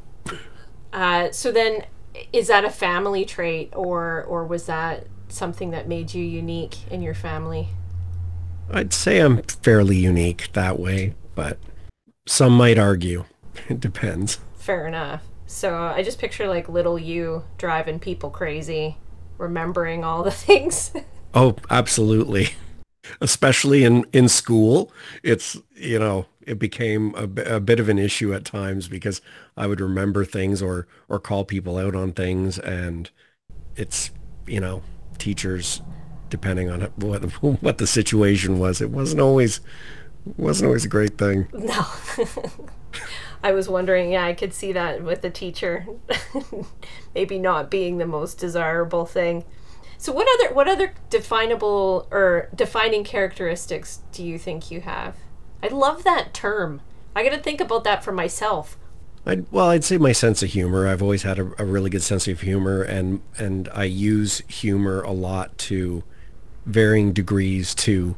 Uh, 0.93 1.31
so 1.31 1.51
then, 1.51 1.87
is 2.31 2.49
that 2.49 2.63
a 2.63 2.69
family 2.69 3.25
trait, 3.25 3.73
or 3.75 4.23
or 4.25 4.45
was 4.45 4.67
that 4.67 5.07
something 5.29 5.71
that 5.71 5.89
made 5.89 6.13
you 6.13 6.23
unique 6.23 6.77
in 6.93 7.01
your 7.01 7.15
family? 7.15 7.69
I'd 8.71 8.93
say 8.93 9.19
I'm 9.21 9.41
fairly 9.45 9.97
unique 9.97 10.51
that 10.53 10.79
way, 10.79 11.15
but 11.35 11.57
some 12.27 12.55
might 12.55 12.79
argue. 12.79 13.25
It 13.71 13.81
depends. 13.81 14.41
Fair 14.59 14.87
enough. 14.87 15.23
So 15.47 15.75
I 15.75 16.03
just 16.03 16.19
picture 16.19 16.49
like 16.49 16.69
little 16.69 16.99
you 16.99 17.45
driving 17.57 17.99
people 17.99 18.29
crazy, 18.29 18.99
remembering 19.39 20.05
all 20.05 20.23
the 20.23 20.31
things. 20.47 20.93
oh, 21.33 21.57
absolutely. 21.71 22.51
Especially 23.21 23.85
in, 23.85 24.05
in 24.13 24.29
school, 24.29 24.93
it's, 25.23 25.57
you 25.75 25.99
know, 25.99 26.27
it 26.43 26.59
became 26.59 27.15
a, 27.17 27.57
a 27.57 27.61
bit 27.61 27.81
of 27.81 27.89
an 27.89 27.99
issue 27.99 28.35
at 28.35 28.45
times 28.45 28.89
because 28.89 29.21
I 29.57 29.67
would 29.67 29.81
remember 29.81 30.25
things 30.25 30.63
or, 30.63 30.87
or 31.09 31.19
call 31.19 31.45
people 31.45 31.79
out 31.79 31.95
on 31.95 32.13
things. 32.13 32.59
And 32.59 33.11
it's, 33.77 34.11
you 34.47 34.61
know, 34.61 34.83
teachers 35.19 35.81
depending 36.31 36.69
on 36.69 36.81
what 36.97 37.23
what 37.63 37.79
the 37.79 37.87
situation 37.87 38.59
was. 38.59 38.81
It 38.81 38.91
wasn't 38.91 39.21
always 39.21 39.61
wasn't 40.37 40.67
always 40.67 40.85
a 40.85 40.89
great 40.89 41.19
thing. 41.19 41.49
No. 41.53 41.87
I 43.43 43.53
was 43.53 43.69
wondering, 43.69 44.13
yeah, 44.13 44.25
I 44.25 44.33
could 44.33 44.55
see 44.55 44.73
that 44.73 45.03
with 45.03 45.21
the 45.21 45.29
teacher 45.29 45.87
maybe 47.15 47.39
not 47.39 47.71
being 47.71 47.99
the 47.99 48.07
most 48.07 48.39
desirable 48.39 49.05
thing. 49.05 49.45
So 50.05 50.13
what 50.13 50.29
other 50.35 50.53
what 50.53 50.69
other 50.69 50.93
definable 51.09 52.07
or 52.11 52.51
defining 52.55 53.05
characteristics 53.05 54.03
do 54.13 54.23
you 54.23 54.39
think 54.39 54.71
you 54.71 54.83
have? 54.83 55.17
I 55.63 55.69
love 55.69 56.05
that 56.05 56.35
term. 56.35 56.83
I 57.17 57.25
got 57.25 57.35
to 57.35 57.41
think 57.41 57.59
about 57.59 57.85
that 57.85 58.05
for 58.05 58.13
myself. 58.13 58.77
I'd, 59.25 59.51
well, 59.51 59.71
I'd 59.71 59.83
say 59.83 59.97
my 59.97 60.13
sense 60.13 60.43
of 60.43 60.51
humor. 60.51 60.87
I've 60.87 61.01
always 61.01 61.23
had 61.23 61.39
a, 61.39 61.51
a, 61.57 61.65
really 61.65 61.89
good 61.89 62.03
sense 62.03 62.29
of 62.29 62.43
humor, 62.43 62.83
and 62.83 63.23
and 63.39 63.67
I 63.73 63.85
use 63.85 64.43
humor 64.47 65.01
a 65.01 65.13
lot 65.13 65.57
to 65.71 66.05
varying 66.67 67.15
degrees 67.15 67.75
to 67.77 68.15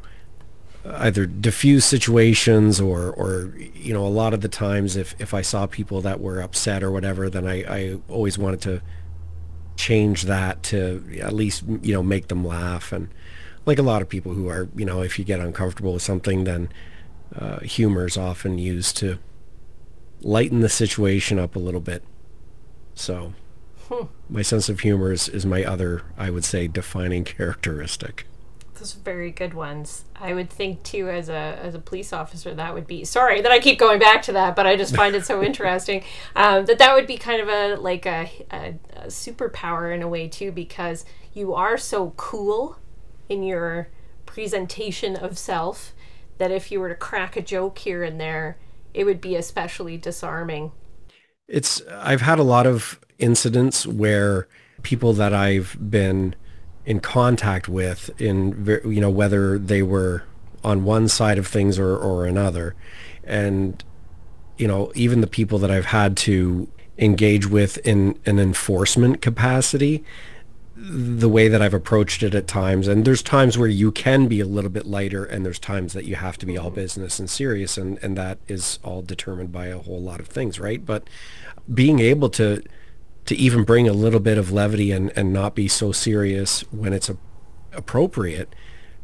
either 0.84 1.24
diffuse 1.24 1.84
situations 1.84 2.80
or, 2.80 3.10
or 3.10 3.52
you 3.74 3.94
know, 3.94 4.04
a 4.04 4.08
lot 4.08 4.34
of 4.34 4.40
the 4.40 4.48
times 4.48 4.96
if, 4.96 5.14
if 5.20 5.32
I 5.32 5.42
saw 5.42 5.66
people 5.66 6.00
that 6.00 6.20
were 6.20 6.40
upset 6.40 6.82
or 6.82 6.90
whatever, 6.90 7.30
then 7.30 7.46
I, 7.46 7.62
I 7.62 7.98
always 8.08 8.38
wanted 8.38 8.60
to 8.62 8.82
change 9.76 10.22
that 10.24 10.62
to 10.64 11.04
at 11.20 11.32
least, 11.32 11.64
you 11.82 11.92
know, 11.92 12.02
make 12.02 12.28
them 12.28 12.44
laugh. 12.44 12.92
And 12.92 13.08
like 13.64 13.78
a 13.78 13.82
lot 13.82 14.02
of 14.02 14.08
people 14.08 14.32
who 14.32 14.48
are, 14.48 14.68
you 14.74 14.84
know, 14.84 15.02
if 15.02 15.18
you 15.18 15.24
get 15.24 15.40
uncomfortable 15.40 15.92
with 15.92 16.02
something, 16.02 16.44
then 16.44 16.68
uh, 17.34 17.60
humor 17.60 18.06
is 18.06 18.16
often 18.16 18.58
used 18.58 18.96
to 18.98 19.18
lighten 20.22 20.60
the 20.60 20.68
situation 20.68 21.38
up 21.38 21.56
a 21.56 21.60
little 21.60 21.80
bit. 21.80 22.02
So 22.94 23.34
my 24.28 24.42
sense 24.42 24.68
of 24.68 24.80
humor 24.80 25.12
is, 25.12 25.28
is 25.28 25.46
my 25.46 25.64
other, 25.64 26.02
I 26.16 26.30
would 26.30 26.44
say, 26.44 26.68
defining 26.68 27.24
characteristic. 27.24 28.26
Those 28.78 28.96
are 28.96 29.00
very 29.00 29.30
good 29.30 29.54
ones. 29.54 30.04
I 30.14 30.34
would 30.34 30.50
think 30.50 30.82
too, 30.82 31.08
as 31.08 31.28
a 31.28 31.58
as 31.62 31.74
a 31.74 31.78
police 31.78 32.12
officer, 32.12 32.54
that 32.54 32.74
would 32.74 32.86
be 32.86 33.04
sorry 33.04 33.40
that 33.40 33.50
I 33.50 33.58
keep 33.58 33.78
going 33.78 33.98
back 33.98 34.22
to 34.22 34.32
that, 34.32 34.54
but 34.54 34.66
I 34.66 34.76
just 34.76 34.94
find 34.94 35.14
it 35.14 35.24
so 35.24 35.42
interesting 35.50 36.04
um, 36.34 36.66
that 36.66 36.78
that 36.78 36.94
would 36.94 37.06
be 37.06 37.16
kind 37.16 37.40
of 37.40 37.48
a 37.48 37.76
like 37.76 38.06
a, 38.06 38.30
a, 38.50 38.74
a 38.96 39.06
superpower 39.06 39.94
in 39.94 40.02
a 40.02 40.08
way 40.08 40.28
too, 40.28 40.52
because 40.52 41.04
you 41.32 41.54
are 41.54 41.78
so 41.78 42.12
cool 42.16 42.78
in 43.28 43.42
your 43.42 43.88
presentation 44.24 45.16
of 45.16 45.38
self 45.38 45.92
that 46.38 46.50
if 46.50 46.70
you 46.70 46.80
were 46.80 46.88
to 46.88 46.94
crack 46.94 47.36
a 47.36 47.42
joke 47.42 47.78
here 47.78 48.02
and 48.02 48.20
there, 48.20 48.58
it 48.92 49.04
would 49.04 49.20
be 49.20 49.36
especially 49.36 49.96
disarming. 49.96 50.72
It's 51.48 51.82
I've 51.90 52.22
had 52.22 52.38
a 52.38 52.42
lot 52.42 52.66
of 52.66 53.00
incidents 53.18 53.86
where 53.86 54.48
people 54.82 55.12
that 55.14 55.32
I've 55.32 55.76
been 55.90 56.34
in 56.86 57.00
contact 57.00 57.68
with 57.68 58.08
in 58.20 58.64
you 58.84 59.00
know 59.00 59.10
whether 59.10 59.58
they 59.58 59.82
were 59.82 60.22
on 60.64 60.84
one 60.84 61.08
side 61.08 61.36
of 61.36 61.46
things 61.46 61.78
or, 61.78 61.96
or 61.96 62.24
another. 62.24 62.74
And 63.24 63.82
you 64.56 64.68
know 64.68 64.92
even 64.94 65.20
the 65.20 65.26
people 65.26 65.58
that 65.58 65.70
I've 65.70 65.86
had 65.86 66.16
to 66.18 66.68
engage 66.96 67.46
with 67.46 67.76
in 67.86 68.18
an 68.24 68.38
enforcement 68.38 69.20
capacity 69.20 70.02
the 70.78 71.28
way 71.28 71.48
that 71.48 71.62
I've 71.62 71.74
approached 71.74 72.22
it 72.22 72.34
at 72.34 72.46
times 72.46 72.86
and 72.86 73.04
there's 73.04 73.22
times 73.22 73.58
where 73.58 73.68
you 73.68 73.90
can 73.90 74.28
be 74.28 74.40
a 74.40 74.46
little 74.46 74.70
bit 74.70 74.86
lighter 74.86 75.24
and 75.24 75.44
there's 75.44 75.58
times 75.58 75.92
that 75.94 76.04
you 76.04 76.16
have 76.16 76.38
to 76.38 76.46
be 76.46 76.56
all 76.56 76.70
business 76.70 77.18
and 77.18 77.28
serious 77.28 77.76
and 77.76 77.98
and 78.02 78.16
that 78.16 78.38
is 78.46 78.78
all 78.82 79.02
determined 79.02 79.52
by 79.52 79.66
a 79.66 79.78
whole 79.78 80.00
lot 80.00 80.20
of 80.20 80.28
things 80.28 80.60
right? 80.60 80.86
But 80.86 81.08
being 81.72 81.98
able 81.98 82.30
to 82.30 82.62
to 83.26 83.34
even 83.36 83.64
bring 83.64 83.88
a 83.88 83.92
little 83.92 84.20
bit 84.20 84.38
of 84.38 84.52
levity 84.52 84.92
and, 84.92 85.12
and 85.16 85.32
not 85.32 85.54
be 85.54 85.68
so 85.68 85.92
serious 85.92 86.60
when 86.72 86.92
it's 86.92 87.10
a, 87.10 87.16
appropriate 87.72 88.54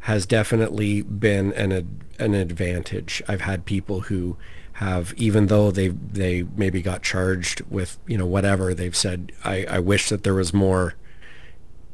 has 0.03 0.25
definitely 0.25 1.01
been 1.01 1.53
an 1.53 2.01
an 2.19 2.33
advantage. 2.33 3.21
I've 3.27 3.41
had 3.41 3.65
people 3.65 4.01
who 4.01 4.37
have, 4.73 5.13
even 5.15 5.47
though 5.47 5.71
they 5.71 5.89
they 5.89 6.43
maybe 6.55 6.81
got 6.81 7.03
charged 7.03 7.61
with 7.69 7.97
you 8.07 8.17
know 8.17 8.25
whatever, 8.25 8.73
they've 8.73 8.95
said, 8.95 9.31
I, 9.43 9.65
I 9.69 9.79
wish 9.79 10.09
that 10.09 10.23
there 10.23 10.33
was 10.33 10.53
more, 10.53 10.95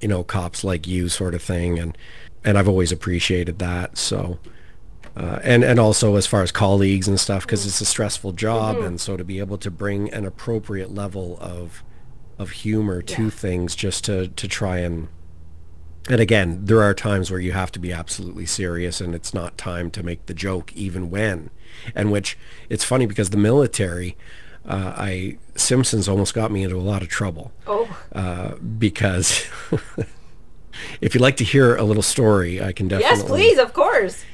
you 0.01 0.07
know, 0.07 0.23
cops 0.23 0.63
like 0.63 0.87
you 0.87 1.09
sort 1.09 1.35
of 1.35 1.41
thing, 1.43 1.77
and 1.77 1.97
and 2.43 2.57
I've 2.57 2.67
always 2.67 2.91
appreciated 2.91 3.59
that. 3.59 3.97
So. 3.97 4.39
Uh, 5.17 5.39
and 5.43 5.63
and 5.65 5.79
also 5.79 6.15
as 6.15 6.25
far 6.25 6.43
as 6.43 6.51
colleagues 6.51 7.07
and 7.07 7.19
stuff 7.19 7.45
because 7.45 7.65
it's 7.65 7.81
a 7.81 7.85
stressful 7.85 8.31
job 8.31 8.77
mm-hmm. 8.77 8.85
and 8.85 9.01
so 9.01 9.17
to 9.17 9.23
be 9.23 9.39
able 9.39 9.57
to 9.57 9.69
bring 9.69 10.09
an 10.13 10.23
appropriate 10.23 10.93
level 10.93 11.37
of 11.41 11.83
of 12.39 12.51
humor 12.51 13.01
to 13.01 13.25
yeah. 13.25 13.29
things 13.29 13.75
just 13.75 14.03
to 14.05 14.29
to 14.29 14.47
try 14.47 14.77
and 14.77 15.07
and 16.09 16.19
again 16.21 16.59
there 16.63 16.81
are 16.81 16.93
times 16.93 17.29
where 17.29 17.39
you 17.39 17.51
have 17.51 17.71
to 17.71 17.79
be 17.79 17.91
absolutely 17.91 18.45
serious 18.45 18.99
and 19.01 19.13
it's 19.13 19.33
not 19.33 19.57
time 19.57 19.91
to 19.91 20.01
make 20.01 20.25
the 20.25 20.33
joke 20.33 20.73
even 20.73 21.09
when 21.09 21.51
and 21.93 22.11
which 22.11 22.37
it's 22.69 22.83
funny 22.83 23.05
because 23.05 23.29
the 23.29 23.37
military 23.37 24.15
uh, 24.65 24.93
I 24.95 25.37
Simpsons 25.55 26.07
almost 26.07 26.33
got 26.33 26.51
me 26.51 26.63
into 26.63 26.77
a 26.77 26.81
lot 26.81 27.01
of 27.01 27.07
trouble. 27.07 27.51
Oh. 27.65 27.89
Uh, 28.13 28.55
because 28.55 29.47
if 31.01 31.13
you'd 31.13 31.21
like 31.21 31.37
to 31.37 31.43
hear 31.43 31.75
a 31.75 31.83
little 31.83 32.03
story, 32.03 32.61
I 32.61 32.71
can 32.71 32.87
definitely. 32.87 33.17
Yes, 33.17 33.23
please, 33.23 33.57
of 33.57 33.73
course. 33.73 34.25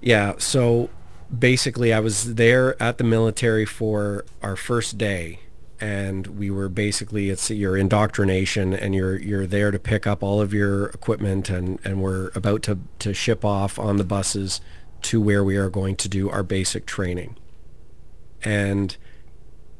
Yeah. 0.00 0.34
So 0.38 0.90
basically, 1.36 1.92
I 1.92 2.00
was 2.00 2.34
there 2.34 2.80
at 2.82 2.98
the 2.98 3.04
military 3.04 3.64
for 3.64 4.24
our 4.42 4.56
first 4.56 4.98
day, 4.98 5.40
and 5.80 6.26
we 6.26 6.50
were 6.50 6.68
basically 6.68 7.30
it's 7.30 7.50
your 7.50 7.76
indoctrination 7.76 8.74
and 8.74 8.94
you're 8.94 9.16
you're 9.16 9.46
there 9.46 9.70
to 9.70 9.78
pick 9.78 10.06
up 10.06 10.22
all 10.22 10.40
of 10.40 10.52
your 10.52 10.86
equipment 10.86 11.48
and 11.48 11.78
and 11.84 12.02
we're 12.02 12.30
about 12.34 12.62
to 12.62 12.78
to 12.98 13.14
ship 13.14 13.44
off 13.44 13.78
on 13.78 13.96
the 13.96 14.04
buses 14.04 14.60
to 15.02 15.20
where 15.20 15.44
we 15.44 15.56
are 15.56 15.70
going 15.70 15.94
to 15.94 16.08
do 16.08 16.28
our 16.28 16.42
basic 16.42 16.84
training. 16.84 17.36
And 18.42 18.96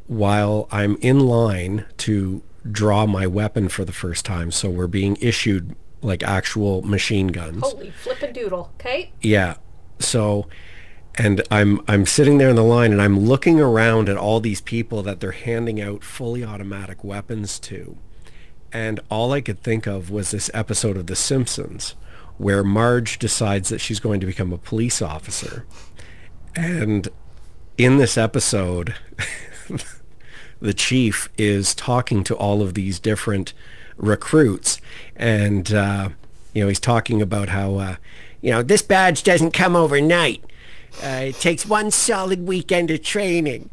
while 0.07 0.69
I'm 0.71 0.97
in 1.01 1.21
line 1.21 1.85
to 1.99 2.43
draw 2.71 3.07
my 3.07 3.27
weapon 3.27 3.69
for 3.69 3.85
the 3.85 3.93
first 3.93 4.25
time 4.25 4.51
so 4.51 4.71
we're 4.71 4.87
being 4.87 5.17
issued 5.21 5.75
like 6.01 6.23
actual 6.23 6.83
machine 6.83 7.29
guns. 7.29 7.63
Holy 7.63 7.91
flippin' 7.91 8.33
doodle 8.33 8.71
okay? 8.75 9.13
Yeah. 9.21 9.57
So 9.99 10.49
and 11.19 11.43
I'm 11.51 11.81
I'm 11.89 12.07
sitting 12.07 12.39
there 12.39 12.49
in 12.49 12.57
the 12.57 12.63
line 12.63 12.93
and 12.93 13.03
I'm 13.03 13.19
looking 13.19 13.61
around 13.61 14.09
at 14.09 14.17
all 14.17 14.39
these 14.39 14.61
people 14.61 15.03
that 15.03 15.19
they're 15.19 15.33
handing 15.33 15.81
out 15.81 16.05
fully 16.05 16.45
automatic 16.45 17.03
weapons 17.03 17.59
to. 17.61 17.99
And 18.73 19.01
all 19.11 19.33
I 19.33 19.41
could 19.41 19.63
think 19.63 19.87
of 19.87 20.11
was 20.11 20.31
this 20.31 20.51
episode 20.55 20.97
of 20.97 21.07
The 21.07 21.17
Simpsons 21.17 21.97
where 22.37 22.63
Marge 22.63 23.19
decides 23.19 23.69
that 23.69 23.81
she's 23.81 23.99
going 23.99 24.21
to 24.21 24.27
become 24.27 24.53
a 24.53 24.59
police 24.59 25.03
officer. 25.03 25.67
And 26.55 27.09
in 27.77 27.97
this 27.97 28.17
episode, 28.17 28.95
the 30.61 30.75
chief 30.75 31.29
is 31.37 31.75
talking 31.75 32.23
to 32.25 32.37
all 32.37 32.63
of 32.63 32.75
these 32.75 33.01
different 33.01 33.55
recruits 33.97 34.81
and 35.17 35.73
uh, 35.73 36.11
you 36.55 36.63
know 36.63 36.69
he's 36.69 36.79
talking 36.79 37.21
about 37.21 37.49
how 37.49 37.75
uh, 37.75 37.97
you 38.41 38.53
know 38.53 38.63
this 38.63 38.83
badge 38.83 39.25
doesn't 39.25 39.51
come 39.51 39.75
overnight 39.75 40.45
uh, 41.03 41.25
it 41.27 41.37
takes 41.37 41.67
one 41.67 41.91
solid 41.91 42.47
weekend 42.47 42.91
of 42.91 43.03
training. 43.03 43.71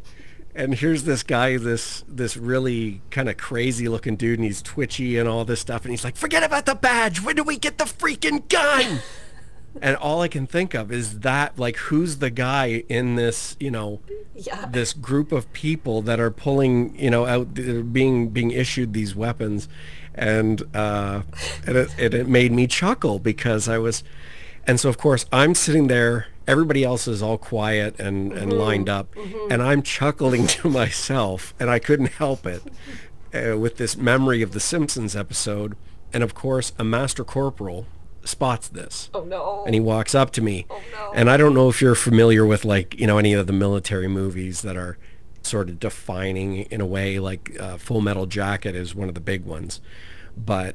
And 0.54 0.74
here's 0.74 1.04
this 1.04 1.22
guy, 1.22 1.58
this 1.58 2.02
this 2.08 2.36
really 2.36 3.02
kind 3.10 3.28
of 3.28 3.36
crazy 3.36 3.88
looking 3.88 4.16
dude, 4.16 4.38
and 4.38 4.46
he's 4.46 4.62
twitchy 4.62 5.18
and 5.18 5.28
all 5.28 5.44
this 5.44 5.60
stuff. 5.60 5.82
And 5.82 5.90
he's 5.90 6.02
like, 6.02 6.16
"Forget 6.16 6.42
about 6.42 6.64
the 6.64 6.74
badge. 6.74 7.22
When 7.22 7.36
do 7.36 7.42
we 7.42 7.58
get 7.58 7.76
the 7.76 7.84
freaking 7.84 8.48
gun?" 8.48 9.00
and 9.82 9.96
all 9.96 10.22
I 10.22 10.28
can 10.28 10.46
think 10.46 10.74
of 10.74 10.90
is 10.90 11.20
that, 11.20 11.58
like, 11.58 11.76
who's 11.76 12.18
the 12.18 12.30
guy 12.30 12.84
in 12.88 13.16
this, 13.16 13.56
you 13.60 13.70
know, 13.70 14.00
yeah. 14.34 14.66
this 14.66 14.92
group 14.92 15.32
of 15.32 15.52
people 15.52 16.02
that 16.02 16.18
are 16.20 16.30
pulling, 16.30 16.98
you 16.98 17.10
know, 17.10 17.26
out, 17.26 17.52
being 17.92 18.30
being 18.30 18.50
issued 18.50 18.92
these 18.92 19.14
weapons, 19.14 19.68
and 20.14 20.62
uh, 20.74 21.22
and 21.66 21.76
it, 21.76 21.94
it, 21.98 22.14
it 22.14 22.28
made 22.28 22.52
me 22.52 22.66
chuckle 22.66 23.18
because 23.18 23.68
I 23.68 23.78
was, 23.78 24.02
and 24.66 24.80
so 24.80 24.88
of 24.88 24.98
course 24.98 25.26
I'm 25.32 25.54
sitting 25.54 25.88
there 25.88 26.28
everybody 26.46 26.84
else 26.84 27.08
is 27.08 27.22
all 27.22 27.38
quiet 27.38 27.98
and, 27.98 28.32
and 28.32 28.50
mm-hmm. 28.50 28.60
lined 28.60 28.88
up 28.88 29.14
mm-hmm. 29.14 29.52
and 29.52 29.62
i'm 29.62 29.82
chuckling 29.82 30.46
to 30.46 30.68
myself 30.68 31.54
and 31.58 31.70
i 31.70 31.78
couldn't 31.78 32.12
help 32.12 32.46
it 32.46 32.62
uh, 33.34 33.56
with 33.58 33.76
this 33.76 33.96
memory 33.96 34.42
of 34.42 34.52
the 34.52 34.60
simpsons 34.60 35.16
episode 35.16 35.76
and 36.12 36.22
of 36.22 36.34
course 36.34 36.72
a 36.78 36.84
master 36.84 37.24
corporal 37.24 37.86
spots 38.24 38.68
this 38.68 39.08
oh 39.14 39.24
no 39.24 39.62
and 39.66 39.74
he 39.74 39.80
walks 39.80 40.14
up 40.14 40.32
to 40.32 40.42
me 40.42 40.66
oh, 40.68 40.80
no. 40.92 41.12
and 41.14 41.30
i 41.30 41.36
don't 41.36 41.54
know 41.54 41.68
if 41.68 41.80
you're 41.80 41.94
familiar 41.94 42.44
with 42.44 42.64
like 42.64 42.98
you 42.98 43.06
know 43.06 43.18
any 43.18 43.32
of 43.32 43.46
the 43.46 43.52
military 43.52 44.08
movies 44.08 44.62
that 44.62 44.76
are 44.76 44.98
sort 45.42 45.68
of 45.68 45.78
defining 45.78 46.56
in 46.56 46.80
a 46.80 46.86
way 46.86 47.20
like 47.20 47.56
uh, 47.60 47.76
full 47.76 48.00
metal 48.00 48.26
jacket 48.26 48.74
is 48.74 48.96
one 48.96 49.08
of 49.08 49.14
the 49.14 49.20
big 49.20 49.44
ones 49.44 49.80
but 50.36 50.74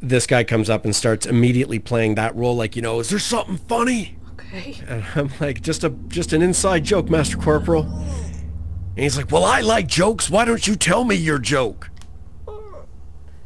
this 0.00 0.26
guy 0.26 0.44
comes 0.44 0.70
up 0.70 0.84
and 0.84 0.94
starts 0.94 1.26
immediately 1.26 1.78
playing 1.78 2.14
that 2.16 2.34
role 2.36 2.56
like, 2.56 2.76
you 2.76 2.82
know, 2.82 3.00
is 3.00 3.08
there 3.08 3.18
something 3.18 3.56
funny? 3.56 4.16
Okay. 4.32 4.80
And 4.86 5.04
I'm 5.14 5.30
like, 5.40 5.62
just 5.62 5.84
a 5.84 5.90
just 6.08 6.32
an 6.32 6.42
inside 6.42 6.84
joke, 6.84 7.08
Master 7.08 7.36
Corporal. 7.36 7.84
And 7.84 9.02
he's 9.02 9.16
like, 9.16 9.30
well, 9.30 9.44
I 9.44 9.60
like 9.60 9.86
jokes. 9.86 10.30
Why 10.30 10.44
don't 10.44 10.66
you 10.66 10.74
tell 10.74 11.04
me 11.04 11.16
your 11.16 11.38
joke? 11.38 11.90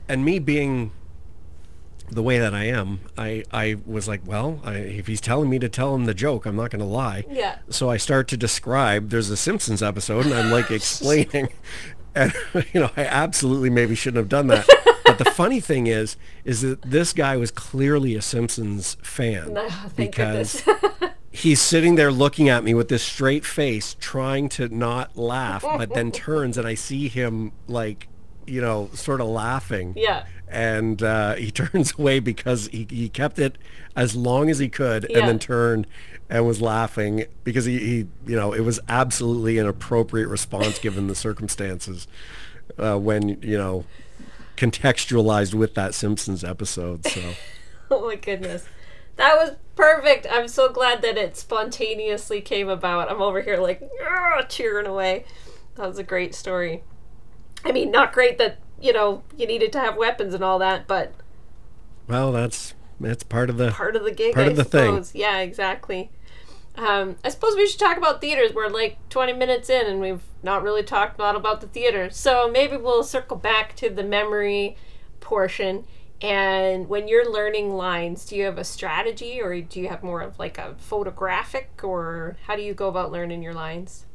And 0.09 0.25
me 0.25 0.39
being 0.39 0.93
the 2.09 2.23
way 2.23 2.39
that 2.39 2.55
I 2.55 2.65
am, 2.65 3.01
I, 3.17 3.45
I 3.53 3.77
was 3.87 4.09
like, 4.09 4.21
well, 4.27 4.61
I, 4.65 4.75
if 4.75 5.07
he's 5.07 5.21
telling 5.21 5.49
me 5.49 5.59
to 5.61 5.69
tell 5.69 5.95
him 5.95 6.05
the 6.05 6.15
joke, 6.15 6.47
I'm 6.47 6.57
not 6.57 6.71
going 6.71 6.81
to 6.81 6.87
lie. 6.87 7.25
Yeah. 7.31 7.59
So 7.69 7.91
I 7.91 7.97
start 7.97 8.29
to 8.29 8.37
describe, 8.37 9.11
there's 9.11 9.31
a 9.31 9.37
Simpsons 9.37 9.83
episode, 9.83 10.27
and 10.27 10.35
I'm 10.35 10.51
like 10.51 10.71
explaining. 10.71 11.49
And, 12.14 12.33
you 12.73 12.81
know, 12.81 12.90
I 12.96 13.05
absolutely 13.05 13.70
maybe 13.70 13.94
shouldn't 13.94 14.18
have 14.18 14.29
done 14.29 14.49
that. 14.49 14.68
But 15.03 15.18
the 15.18 15.25
funny 15.25 15.59
thing 15.59 15.88
is, 15.88 16.16
is 16.44 16.61
that 16.61 16.83
this 16.83 17.12
guy 17.12 17.37
was 17.37 17.51
clearly 17.51 18.14
a 18.14 18.23
Simpsons 18.23 18.96
fan 19.03 19.46
oh, 19.49 19.53
no, 19.55 19.68
because 19.96 20.62
he's 21.33 21.61
sitting 21.61 21.96
there 21.96 22.12
looking 22.12 22.49
at 22.49 22.62
me 22.62 22.75
with 22.75 22.87
this 22.87 23.03
straight 23.03 23.44
face, 23.44 23.96
trying 23.99 24.49
to 24.51 24.68
not 24.68 25.16
laugh, 25.16 25.62
but 25.62 25.94
then 25.94 26.12
turns 26.12 26.57
and 26.57 26.64
I 26.64 26.75
see 26.75 27.09
him 27.09 27.51
like, 27.66 28.07
you 28.51 28.61
know, 28.61 28.91
sort 28.93 29.21
of 29.21 29.29
laughing. 29.29 29.95
Yeah. 29.97 30.25
And 30.49 31.03
uh, 31.03 31.35
he 31.35 31.51
turns 31.53 31.99
away 31.99 32.21
because 32.21 32.67
he, 32.69 32.87
he 32.91 33.09
kept 33.09 33.39
it 33.39 33.57
as 33.97 34.17
long 34.17 34.51
as 34.51 34.59
he 34.59 34.69
could 34.69 35.07
yeah. 35.09 35.19
and 35.19 35.29
then 35.29 35.39
turned 35.39 35.87
and 36.29 36.47
was 36.47 36.61
laughing 36.61 37.25
because 37.45 37.65
he, 37.65 37.79
he, 37.79 37.97
you 38.27 38.37
know, 38.37 38.53
it 38.53 38.61
was 38.61 38.79
absolutely 38.89 39.59
an 39.59 39.67
appropriate 39.67 40.29
response 40.29 40.79
given 40.79 41.07
the 41.07 41.15
circumstances. 41.15 42.07
Uh, 42.79 42.97
when 42.97 43.29
you 43.43 43.59
know 43.59 43.85
contextualized 44.57 45.55
with 45.55 45.75
that 45.75 45.95
Simpsons 45.95 46.45
episode. 46.45 47.07
So. 47.07 47.33
oh 47.91 48.07
my 48.07 48.17
goodness. 48.17 48.67
That 49.17 49.35
was 49.37 49.57
perfect. 49.75 50.27
I'm 50.31 50.49
so 50.49 50.71
glad 50.71 51.03
that 51.03 51.17
it 51.17 51.37
spontaneously 51.37 52.41
came 52.41 52.69
about. 52.69 53.11
I'm 53.11 53.23
over 53.23 53.41
here 53.41 53.57
like 53.57 53.83
cheering 54.49 54.87
away. 54.87 55.25
That 55.77 55.89
was 55.89 55.99
a 55.99 56.03
great 56.03 56.35
story. 56.35 56.83
I 57.64 57.73
mean, 57.73 57.90
not 57.90 58.12
great 58.12 58.38
that 58.38 58.59
you 58.81 58.92
know 58.92 59.23
you 59.37 59.46
needed 59.46 59.73
to 59.73 59.81
have 59.81 59.96
weapons 59.96 60.35
and 60.35 60.42
all 60.42 60.59
that, 60.59 60.87
but 60.87 61.12
Well, 62.09 62.33
that's 62.33 62.75
that's 62.99 63.23
part 63.23 63.51
of 63.51 63.57
the 63.57 63.70
part 63.70 63.96
of 63.96 64.05
the 64.05 64.12
gig. 64.12 64.35
Part 64.35 64.49
I 64.49 64.51
of 64.51 64.57
the 64.57 64.64
thing. 64.64 65.05
Yeah, 65.14 65.38
exactly. 65.38 66.11
Um, 66.77 67.16
I 67.25 67.29
suppose 67.31 67.57
we 67.57 67.66
should 67.66 67.81
talk 67.81 67.96
about 67.96 68.20
theaters. 68.20 68.55
We're 68.55 68.68
like 68.68 68.96
20 69.11 69.33
minutes 69.33 69.68
in, 69.68 69.87
and 69.87 70.01
we've 70.01 70.23
not 70.42 70.62
really 70.62 70.83
talked 70.83 71.18
a 71.18 71.23
lot 71.23 71.37
about 71.37 71.61
the 71.61 71.66
theater. 71.66 72.11
So 72.11 72.49
maybe 72.51 72.77
we'll 72.77 73.03
circle 73.03 73.37
back 73.37 73.75
to 73.77 73.90
the 73.90 74.05
memory 74.05 74.77
portion. 75.20 75.85
And 76.23 76.88
when 76.88 77.09
you're 77.09 77.31
learning 77.31 77.75
lines, 77.75 78.25
do 78.25 78.37
you 78.37 78.44
have 78.44 78.59
a 78.59 78.64
strategy, 78.64 79.40
or 79.40 79.61
do 79.61 79.81
you 79.81 79.88
have 79.88 80.03
more 80.03 80.20
of 80.20 80.38
like 80.38 80.59
a 80.59 80.75
photographic, 80.79 81.81
or 81.83 82.37
how 82.46 82.57
do 82.57 82.62
you 82.62 82.75
go 82.75 82.88
about 82.88 83.11
learning 83.11 83.42
your 83.42 83.55
lines? 83.55 84.07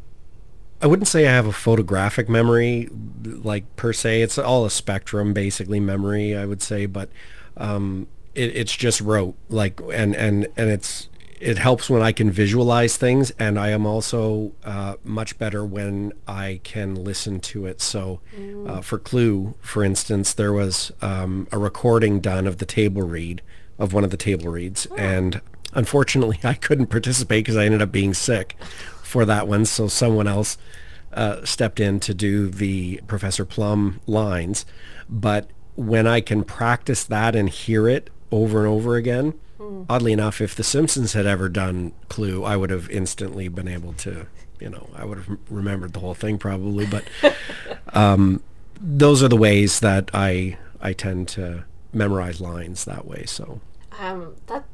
I 0.82 0.88
wouldn't 0.88 1.08
say 1.08 1.28
I 1.28 1.32
have 1.32 1.48
a 1.48 1.54
photographic 1.54 2.28
memory, 2.28 2.90
like 3.24 3.76
per 3.76 3.94
se. 3.94 4.22
It's 4.22 4.38
all 4.38 4.66
a 4.66 4.70
spectrum, 4.70 5.34
basically 5.34 5.80
memory. 5.80 6.36
I 6.36 6.46
would 6.46 6.62
say, 6.62 6.86
but 6.86 7.10
um, 7.58 8.08
it, 8.34 8.56
it's 8.56 8.76
just 8.76 9.02
rote, 9.02 9.36
like, 9.50 9.80
and 9.94 10.16
and 10.16 10.48
and 10.58 10.70
it's 10.70 11.10
it 11.40 11.58
helps 11.58 11.90
when 11.90 12.02
I 12.02 12.12
can 12.12 12.32
visualize 12.32 12.98
things, 12.98 13.32
and 13.40 13.60
I 13.60 13.70
am 13.70 13.86
also 13.86 14.54
uh, 14.64 14.96
much 15.04 15.38
better 15.38 15.66
when 15.66 16.14
I 16.28 16.60
can 16.64 16.96
listen 16.96 17.40
to 17.42 17.66
it. 17.66 17.82
So, 17.82 18.22
uh, 18.68 18.82
for 18.82 18.98
Clue, 18.98 19.56
for 19.62 19.84
instance, 19.84 20.34
there 20.34 20.54
was 20.54 20.92
um, 21.02 21.48
a 21.52 21.58
recording 21.58 22.20
done 22.20 22.48
of 22.48 22.58
the 22.58 22.66
table 22.66 23.04
read 23.04 23.42
of 23.78 23.94
one 23.94 24.04
of 24.04 24.12
the 24.12 24.18
table 24.18 24.50
reads, 24.50 24.88
and 24.98 25.42
unfortunately, 25.74 26.40
I 26.44 26.54
couldn't 26.54 26.88
participate 26.88 27.46
because 27.46 27.58
I 27.58 27.66
ended 27.66 27.82
up 27.82 27.92
being 27.92 28.14
sick 28.14 28.56
for 29.16 29.24
that 29.24 29.48
one. 29.48 29.64
So 29.64 29.88
someone 29.88 30.28
else 30.28 30.58
uh, 31.14 31.46
stepped 31.46 31.80
in 31.80 32.02
to 32.02 32.14
do 32.14 32.50
the 32.50 33.00
Professor 33.08 33.46
Plum 33.46 34.02
lines. 34.06 34.66
But 35.08 35.50
when 35.76 36.06
I 36.06 36.20
can 36.20 36.44
practice 36.44 37.06
that 37.06 37.34
and 37.34 37.50
hear 37.50 37.88
it 37.88 38.10
over 38.30 38.60
and 38.60 38.68
over 38.68 38.98
again, 38.98 39.40
oddly 39.90 40.12
enough, 40.12 40.42
if 40.42 40.54
The 40.54 40.66
Simpsons 40.66 41.14
had 41.14 41.26
ever 41.26 41.48
done 41.48 41.94
Clue, 42.10 42.44
I 42.44 42.58
would 42.58 42.70
have 42.72 42.90
instantly 42.90 43.48
been 43.48 43.70
able 43.70 43.94
to, 43.94 44.28
you 44.60 44.70
know, 44.70 44.90
I 44.94 45.06
would 45.06 45.20
have 45.20 45.38
remembered 45.50 45.94
the 45.94 46.02
whole 46.02 46.14
thing 46.14 46.38
probably. 46.38 46.86
But 46.86 47.06
um, 47.94 48.44
those 48.82 49.24
are 49.24 49.30
the 49.30 49.38
ways 49.38 49.80
that 49.80 50.10
I 50.14 50.58
I 50.82 50.92
tend 50.92 51.30
to 51.30 51.64
memorize 51.94 52.42
lines 52.42 52.84
that 52.84 53.06
way. 53.08 53.24
So 53.26 53.62
Um, 53.98 54.36
that 54.48 54.66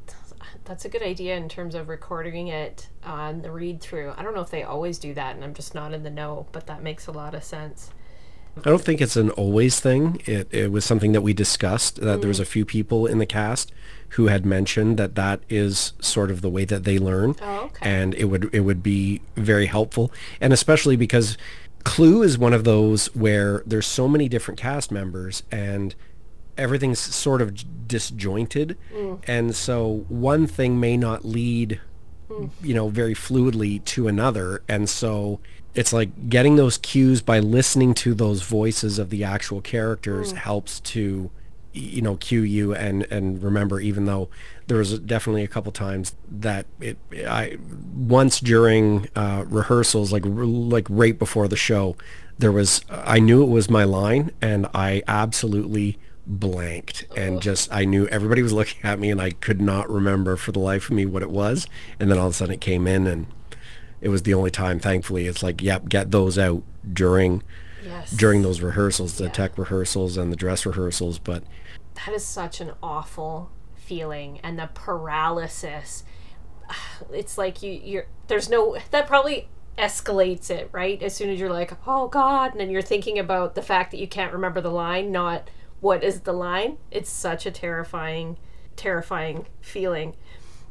that's 0.71 0.85
a 0.85 0.89
good 0.89 1.03
idea 1.03 1.35
in 1.35 1.49
terms 1.49 1.75
of 1.75 1.89
recording 1.89 2.47
it 2.47 2.87
on 3.03 3.41
the 3.41 3.51
read 3.51 3.81
through. 3.81 4.13
I 4.15 4.23
don't 4.23 4.33
know 4.33 4.39
if 4.39 4.51
they 4.51 4.63
always 4.63 4.99
do 4.99 5.13
that, 5.15 5.35
and 5.35 5.43
I'm 5.43 5.53
just 5.53 5.75
not 5.75 5.93
in 5.93 6.03
the 6.03 6.09
know, 6.09 6.47
but 6.53 6.67
that 6.67 6.81
makes 6.81 7.07
a 7.07 7.11
lot 7.11 7.35
of 7.35 7.43
sense. 7.43 7.91
I 8.55 8.69
don't 8.69 8.81
think 8.81 9.01
it's 9.01 9.17
an 9.17 9.31
always 9.31 9.81
thing. 9.81 10.21
It, 10.25 10.47
it 10.49 10.71
was 10.71 10.85
something 10.85 11.11
that 11.11 11.23
we 11.23 11.33
discussed, 11.33 11.97
that 11.97 12.21
there 12.21 12.29
was 12.29 12.39
mm. 12.39 12.43
a 12.43 12.45
few 12.45 12.63
people 12.63 13.05
in 13.05 13.17
the 13.17 13.25
cast 13.25 13.73
who 14.11 14.27
had 14.27 14.45
mentioned 14.45 14.95
that 14.95 15.15
that 15.15 15.41
is 15.49 15.91
sort 15.99 16.31
of 16.31 16.39
the 16.39 16.49
way 16.49 16.63
that 16.63 16.85
they 16.85 16.97
learn. 16.97 17.35
Oh, 17.41 17.63
okay. 17.63 17.89
And 17.89 18.15
it 18.15 18.25
would, 18.25 18.49
it 18.53 18.61
would 18.61 18.81
be 18.81 19.19
very 19.35 19.65
helpful. 19.65 20.09
And 20.39 20.53
especially 20.53 20.95
because 20.95 21.37
Clue 21.83 22.23
is 22.23 22.37
one 22.37 22.53
of 22.53 22.63
those 22.63 23.07
where 23.13 23.61
there's 23.65 23.87
so 23.87 24.07
many 24.07 24.29
different 24.29 24.57
cast 24.57 24.89
members 24.89 25.43
and 25.51 25.95
everything's 26.57 26.99
sort 26.99 27.41
of 27.41 27.87
disjointed. 27.87 28.77
Mm. 28.93 29.19
And 29.27 29.55
so 29.55 30.05
one 30.09 30.47
thing 30.47 30.79
may 30.79 30.97
not 30.97 31.25
lead 31.25 31.79
mm. 32.31 32.49
you 32.61 32.73
know, 32.73 32.89
very 32.89 33.13
fluidly 33.13 33.83
to 33.85 34.07
another. 34.07 34.63
And 34.67 34.89
so 34.89 35.39
it's 35.73 35.93
like 35.93 36.29
getting 36.29 36.55
those 36.55 36.77
cues 36.77 37.21
by 37.21 37.39
listening 37.39 37.93
to 37.95 38.13
those 38.13 38.41
voices 38.41 38.99
of 38.99 39.09
the 39.09 39.23
actual 39.23 39.61
characters 39.61 40.33
mm. 40.33 40.37
helps 40.37 40.79
to, 40.81 41.29
you 41.73 42.01
know, 42.01 42.17
cue 42.17 42.41
you 42.41 42.73
and, 42.73 43.03
and 43.11 43.41
remember, 43.41 43.79
even 43.79 44.05
though 44.05 44.29
there 44.67 44.77
was 44.77 44.99
definitely 44.99 45.43
a 45.43 45.47
couple 45.47 45.71
times 45.71 46.15
that 46.29 46.65
it, 46.79 46.97
I, 47.27 47.57
once 47.95 48.39
during 48.39 49.09
uh, 49.15 49.45
rehearsals, 49.47 50.11
like, 50.11 50.23
like 50.25 50.87
right 50.89 51.17
before 51.17 51.47
the 51.47 51.55
show, 51.55 51.95
there 52.37 52.51
was, 52.51 52.81
I 52.89 53.19
knew 53.19 53.43
it 53.43 53.49
was 53.49 53.69
my 53.69 53.83
line 53.83 54.31
and 54.41 54.67
I 54.73 55.03
absolutely 55.07 55.97
blanked 56.27 57.05
and 57.17 57.41
just 57.41 57.71
I 57.73 57.85
knew 57.85 58.07
everybody 58.07 58.41
was 58.43 58.53
looking 58.53 58.83
at 58.83 58.99
me 58.99 59.09
and 59.09 59.19
I 59.21 59.31
could 59.31 59.59
not 59.59 59.89
remember 59.89 60.35
for 60.37 60.51
the 60.51 60.59
life 60.59 60.85
of 60.85 60.91
me 60.95 61.05
what 61.05 61.23
it 61.23 61.31
was 61.31 61.67
and 61.99 62.09
then 62.11 62.17
all 62.19 62.27
of 62.27 62.33
a 62.33 62.35
sudden 62.35 62.53
it 62.53 62.61
came 62.61 62.85
in 62.87 63.07
and 63.07 63.25
it 64.01 64.09
was 64.09 64.21
the 64.23 64.33
only 64.33 64.51
time 64.51 64.79
thankfully 64.79 65.25
it's 65.27 65.41
like 65.41 65.61
yep 65.61 65.89
get 65.89 66.11
those 66.11 66.37
out 66.37 66.63
during 66.91 67.43
Yes. 67.83 68.11
during 68.11 68.43
those 68.43 68.61
rehearsals 68.61 69.17
the 69.17 69.23
Yeah. 69.25 69.31
tech 69.31 69.57
rehearsals 69.57 70.15
and 70.15 70.31
the 70.31 70.35
dress 70.35 70.65
rehearsals 70.65 71.17
but 71.17 71.43
that 72.05 72.13
is 72.13 72.23
such 72.23 72.61
an 72.61 72.71
awful 72.83 73.49
feeling 73.75 74.39
and 74.43 74.59
the 74.59 74.69
paralysis 74.75 76.03
it's 77.11 77.37
like 77.37 77.63
you 77.63 77.71
you're 77.83 78.05
there's 78.27 78.47
no 78.49 78.77
that 78.91 79.07
probably 79.07 79.49
escalates 79.77 80.51
it 80.51 80.69
right 80.71 81.01
as 81.01 81.15
soon 81.15 81.29
as 81.31 81.39
you're 81.39 81.51
like 81.51 81.73
oh 81.87 82.07
god 82.07 82.51
and 82.51 82.59
then 82.59 82.69
you're 82.69 82.81
thinking 82.83 83.17
about 83.17 83.55
the 83.55 83.61
fact 83.63 83.89
that 83.89 83.97
you 83.99 84.07
can't 84.07 84.31
remember 84.33 84.61
the 84.61 84.69
line 84.69 85.11
not 85.11 85.49
what 85.81 86.03
is 86.03 86.21
the 86.21 86.33
line? 86.33 86.77
It's 86.89 87.09
such 87.09 87.45
a 87.45 87.51
terrifying 87.51 88.37
terrifying 88.77 89.47
feeling. 89.59 90.15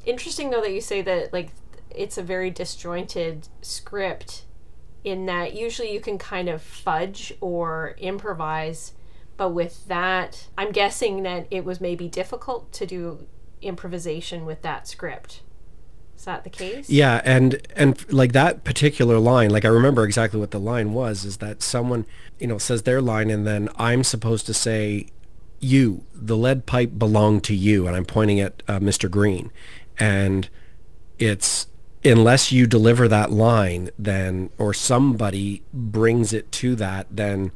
Interesting 0.07 0.51
though 0.51 0.63
that 0.63 0.73
you 0.73 0.81
say 0.81 1.03
that 1.03 1.33
like 1.33 1.51
it's 1.91 2.17
a 2.17 2.23
very 2.23 2.51
disjointed 2.51 3.49
script 3.61 4.45
in 5.05 5.27
that 5.27 5.55
usually 5.55 5.93
you 5.93 6.01
can 6.01 6.19
kind 6.19 6.49
of 6.49 6.63
fudge 6.63 7.33
or 7.41 7.95
improvise 7.99 8.93
but 9.37 9.51
with 9.51 9.87
that 9.89 10.47
i'm 10.59 10.71
guessing 10.73 11.23
that 11.23 11.47
it 11.51 11.65
was 11.65 11.81
maybe 11.81 12.09
difficult 12.09 12.71
to 12.73 12.87
do 12.87 13.27
improvisation 13.63 14.45
with 14.45 14.63
that 14.63 14.87
script 14.87 15.43
is 16.21 16.27
that 16.27 16.45
the 16.45 16.51
case? 16.51 16.91
Yeah, 16.91 17.23
and 17.25 17.67
and 17.75 18.13
like 18.13 18.33
that 18.33 18.63
particular 18.63 19.19
line, 19.19 19.49
like 19.49 19.65
I 19.65 19.69
remember 19.69 20.05
exactly 20.05 20.39
what 20.39 20.51
the 20.51 20.61
line 20.61 20.93
was, 20.93 21.25
is 21.25 21.39
that 21.39 21.63
someone, 21.63 22.05
you 22.39 22.47
know, 22.47 22.59
says 22.59 22.83
their 22.83 23.01
line 23.01 23.31
and 23.31 23.47
then 23.47 23.71
I'm 23.77 24.05
supposed 24.05 24.45
to 24.47 24.53
say, 24.53 25.07
you, 25.61 26.05
the 26.13 26.37
lead 26.37 26.67
pipe 26.67 26.99
belonged 26.99 27.43
to 27.45 27.55
you, 27.55 27.87
and 27.87 27.97
I'm 27.97 28.05
pointing 28.05 28.39
at 28.39 28.63
uh, 28.69 28.81
Mr. 28.81 29.11
Green, 29.11 29.51
and 29.99 30.51
it's 31.19 31.69
unless 32.05 32.53
you 32.53 32.67
deliver 32.67 33.09
that 33.09 33.31
line, 33.33 33.89
then 33.99 34.51
or 34.59 34.75
somebody 34.75 35.63
brings 35.73 36.35
it 36.35 36.53
to 36.53 36.77
that, 36.77 37.07
then 37.11 37.51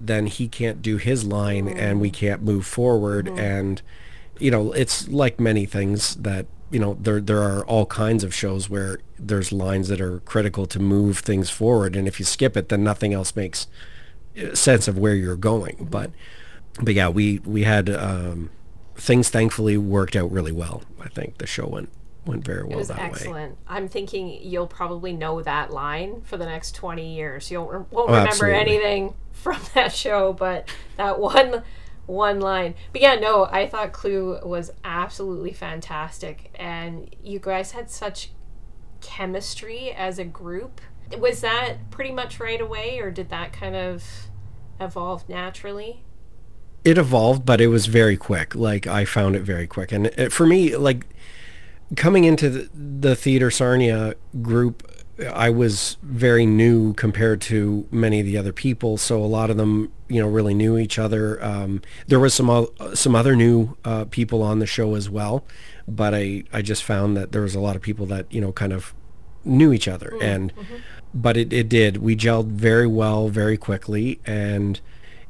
then 0.00 0.26
he 0.28 0.46
can't 0.46 0.82
do 0.82 0.98
his 0.98 1.24
line 1.24 1.66
and 1.66 2.00
we 2.00 2.10
can't 2.10 2.42
move 2.42 2.66
forward 2.66 3.28
and 3.28 3.80
you 4.38 4.50
know 4.50 4.72
it's 4.72 5.08
like 5.08 5.40
many 5.40 5.64
things 5.64 6.16
that 6.16 6.46
you 6.74 6.80
know 6.80 6.92
there 7.00 7.20
there 7.20 7.42
are 7.42 7.64
all 7.66 7.86
kinds 7.86 8.22
of 8.24 8.34
shows 8.34 8.68
where 8.68 8.98
there's 9.30 9.50
lines 9.52 9.86
that 9.88 10.00
are 10.00 10.20
critical 10.32 10.66
to 10.66 10.78
move 10.80 11.18
things 11.20 11.48
forward. 11.50 11.94
And 11.96 12.06
if 12.08 12.18
you 12.18 12.24
skip 12.24 12.56
it 12.56 12.68
then 12.68 12.82
nothing 12.82 13.12
else 13.14 13.34
makes 13.36 13.66
uh, 14.42 14.54
sense 14.54 14.88
of 14.88 14.98
where 14.98 15.14
you're 15.14 15.36
going. 15.52 15.88
But 15.90 16.10
but 16.86 16.94
yeah 16.94 17.08
we 17.08 17.38
we 17.44 17.62
had 17.64 17.88
um 17.88 18.50
things 18.96 19.28
thankfully 19.30 19.76
worked 19.78 20.16
out 20.16 20.30
really 20.32 20.52
well. 20.52 20.82
I 21.00 21.08
think 21.08 21.38
the 21.38 21.46
show 21.46 21.66
went 21.66 21.90
went 22.26 22.44
very 22.44 22.62
well 22.64 22.72
it 22.72 22.76
was 22.76 22.88
that 22.88 22.98
way. 22.98 23.04
excellent. 23.04 23.58
I'm 23.68 23.88
thinking 23.88 24.24
you'll 24.42 24.66
probably 24.80 25.12
know 25.12 25.42
that 25.42 25.70
line 25.72 26.22
for 26.22 26.36
the 26.38 26.46
next 26.46 26.74
20 26.74 27.14
years. 27.14 27.50
You 27.50 27.60
won't, 27.60 27.92
won't 27.92 28.10
Oh, 28.10 28.12
remember 28.14 28.28
absolutely. 28.28 28.60
anything 28.60 29.14
from 29.32 29.58
that 29.74 29.92
show 29.92 30.32
but 30.32 30.68
that 30.96 31.18
one 31.20 31.62
one 32.06 32.40
line. 32.40 32.74
But 32.92 33.00
yeah 33.00 33.14
no 33.14 33.44
i 33.44 33.66
thought 33.66 33.92
clue 33.92 34.38
was 34.44 34.70
absolutely 34.84 35.52
fantastic. 35.52 36.50
And 36.54 37.14
you 37.22 37.38
guys 37.38 37.72
had 37.72 37.90
such 37.90 38.30
chemistry 39.00 39.92
as 39.92 40.18
a 40.18 40.24
group. 40.24 40.80
Was 41.18 41.42
that 41.42 41.90
pretty 41.90 42.12
much 42.12 42.40
right 42.40 42.60
away 42.60 42.98
or 42.98 43.10
did 43.10 43.28
that 43.28 43.52
kind 43.52 43.76
of 43.76 44.02
evolve 44.80 45.28
naturally? 45.28 46.02
It 46.84 46.98
evolved, 46.98 47.46
but 47.46 47.60
it 47.60 47.68
was 47.68 47.86
very 47.86 48.16
quick. 48.16 48.54
Like 48.54 48.86
I 48.86 49.04
found 49.04 49.36
it 49.36 49.42
very 49.42 49.66
quick, 49.66 49.90
and 49.90 50.06
it, 50.06 50.32
for 50.32 50.46
me, 50.46 50.76
like 50.76 51.06
coming 51.96 52.24
into 52.24 52.50
the, 52.50 52.70
the 52.74 53.16
theater 53.16 53.50
Sarnia 53.50 54.14
group, 54.42 54.86
I 55.32 55.50
was 55.50 55.96
very 56.02 56.44
new 56.44 56.92
compared 56.94 57.40
to 57.42 57.86
many 57.90 58.20
of 58.20 58.26
the 58.26 58.36
other 58.36 58.52
people. 58.52 58.96
So 58.96 59.22
a 59.22 59.26
lot 59.26 59.48
of 59.48 59.56
them, 59.56 59.92
you 60.08 60.20
know, 60.20 60.28
really 60.28 60.54
knew 60.54 60.76
each 60.76 60.98
other. 60.98 61.42
Um, 61.44 61.82
there 62.08 62.18
was 62.18 62.34
some 62.34 62.50
o- 62.50 62.72
some 62.94 63.14
other 63.14 63.36
new 63.36 63.76
uh, 63.84 64.06
people 64.06 64.42
on 64.42 64.58
the 64.58 64.66
show 64.66 64.94
as 64.94 65.08
well, 65.08 65.44
but 65.86 66.14
I 66.14 66.44
I 66.52 66.62
just 66.62 66.82
found 66.82 67.16
that 67.16 67.32
there 67.32 67.42
was 67.42 67.54
a 67.54 67.60
lot 67.60 67.76
of 67.76 67.82
people 67.82 68.06
that 68.06 68.32
you 68.32 68.40
know 68.40 68.52
kind 68.52 68.72
of 68.72 68.92
knew 69.44 69.72
each 69.72 69.86
other, 69.86 70.14
and 70.20 70.52
but 71.14 71.36
it, 71.36 71.52
it 71.52 71.68
did. 71.68 71.98
We 71.98 72.16
gelled 72.16 72.46
very 72.48 72.86
well, 72.88 73.28
very 73.28 73.56
quickly, 73.56 74.20
and 74.26 74.80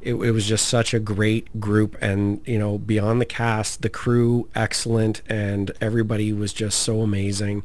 it, 0.01 0.15
it 0.15 0.31
was 0.31 0.47
just 0.47 0.67
such 0.69 0.95
a 0.95 1.01
great 1.01 1.61
group 1.61 1.97
and 2.01 2.41
you 2.47 2.59
know 2.59 2.79
beyond 2.79 3.21
the 3.21 3.27
cast 3.27 3.83
the 3.83 3.89
crew 3.89 4.49
excellent 4.55 5.23
and 5.27 5.73
everybody 5.81 6.33
was 6.33 6.53
just 6.53 6.81
so 6.81 7.01
amazing 7.01 7.63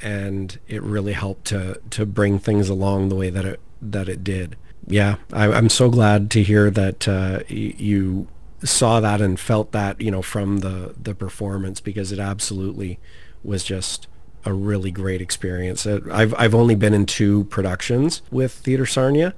and 0.00 0.58
it 0.68 0.82
really 0.82 1.12
helped 1.12 1.46
to 1.46 1.80
to 1.90 2.06
bring 2.06 2.38
things 2.38 2.68
along 2.68 3.08
the 3.08 3.14
way 3.16 3.30
that 3.30 3.44
it 3.44 3.60
that 3.80 4.08
it 4.08 4.22
did 4.24 4.56
yeah, 4.86 5.16
I, 5.32 5.52
I'm 5.52 5.68
so 5.68 5.90
glad 5.90 6.30
to 6.32 6.42
hear 6.42 6.70
that 6.70 7.08
uh, 7.08 7.40
y- 7.50 7.74
you 7.76 8.28
saw 8.62 9.00
that 9.00 9.20
and 9.20 9.38
felt 9.38 9.72
that, 9.72 10.00
you 10.00 10.10
know, 10.10 10.22
from 10.22 10.58
the 10.58 10.94
the 11.00 11.14
performance 11.14 11.80
because 11.80 12.12
it 12.12 12.18
absolutely 12.18 12.98
was 13.42 13.64
just 13.64 14.06
a 14.44 14.52
really 14.52 14.90
great 14.92 15.20
experience. 15.20 15.86
I've 15.86 16.34
I've 16.38 16.54
only 16.54 16.76
been 16.76 16.94
in 16.94 17.04
two 17.06 17.44
productions 17.44 18.22
with 18.30 18.52
Theater 18.52 18.86
Sarnia, 18.86 19.34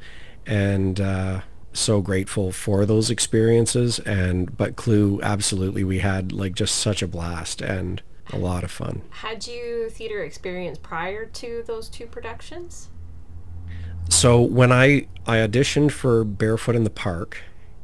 and 0.47 1.01
uh, 1.01 1.41
so 1.73 2.03
grateful 2.03 2.53
for 2.53 2.85
those 2.85 3.11
experiences. 3.11 3.99
And 4.01 4.55
but 4.57 4.77
Clue, 4.77 5.19
absolutely, 5.23 5.83
we 5.83 6.01
had 6.01 6.31
like 6.33 6.55
just 6.55 6.75
such 6.75 7.03
a 7.03 7.09
blast 7.09 7.63
and 7.63 8.03
a 8.33 8.39
lot 8.39 8.65
of 8.65 8.71
fun. 8.71 9.03
Had 9.11 9.47
you 9.47 9.91
theater 9.91 10.23
experience 10.23 10.79
prior 10.79 11.27
to 11.27 11.63
those 11.67 11.89
two 11.89 12.07
productions? 12.07 12.89
So 14.09 14.41
when 14.41 14.73
I 14.73 15.07
I 15.27 15.39
auditioned 15.39 15.93
for 15.93 16.25
Barefoot 16.25 16.75
in 16.75 16.85
the 16.85 16.91
Park, 16.91 17.39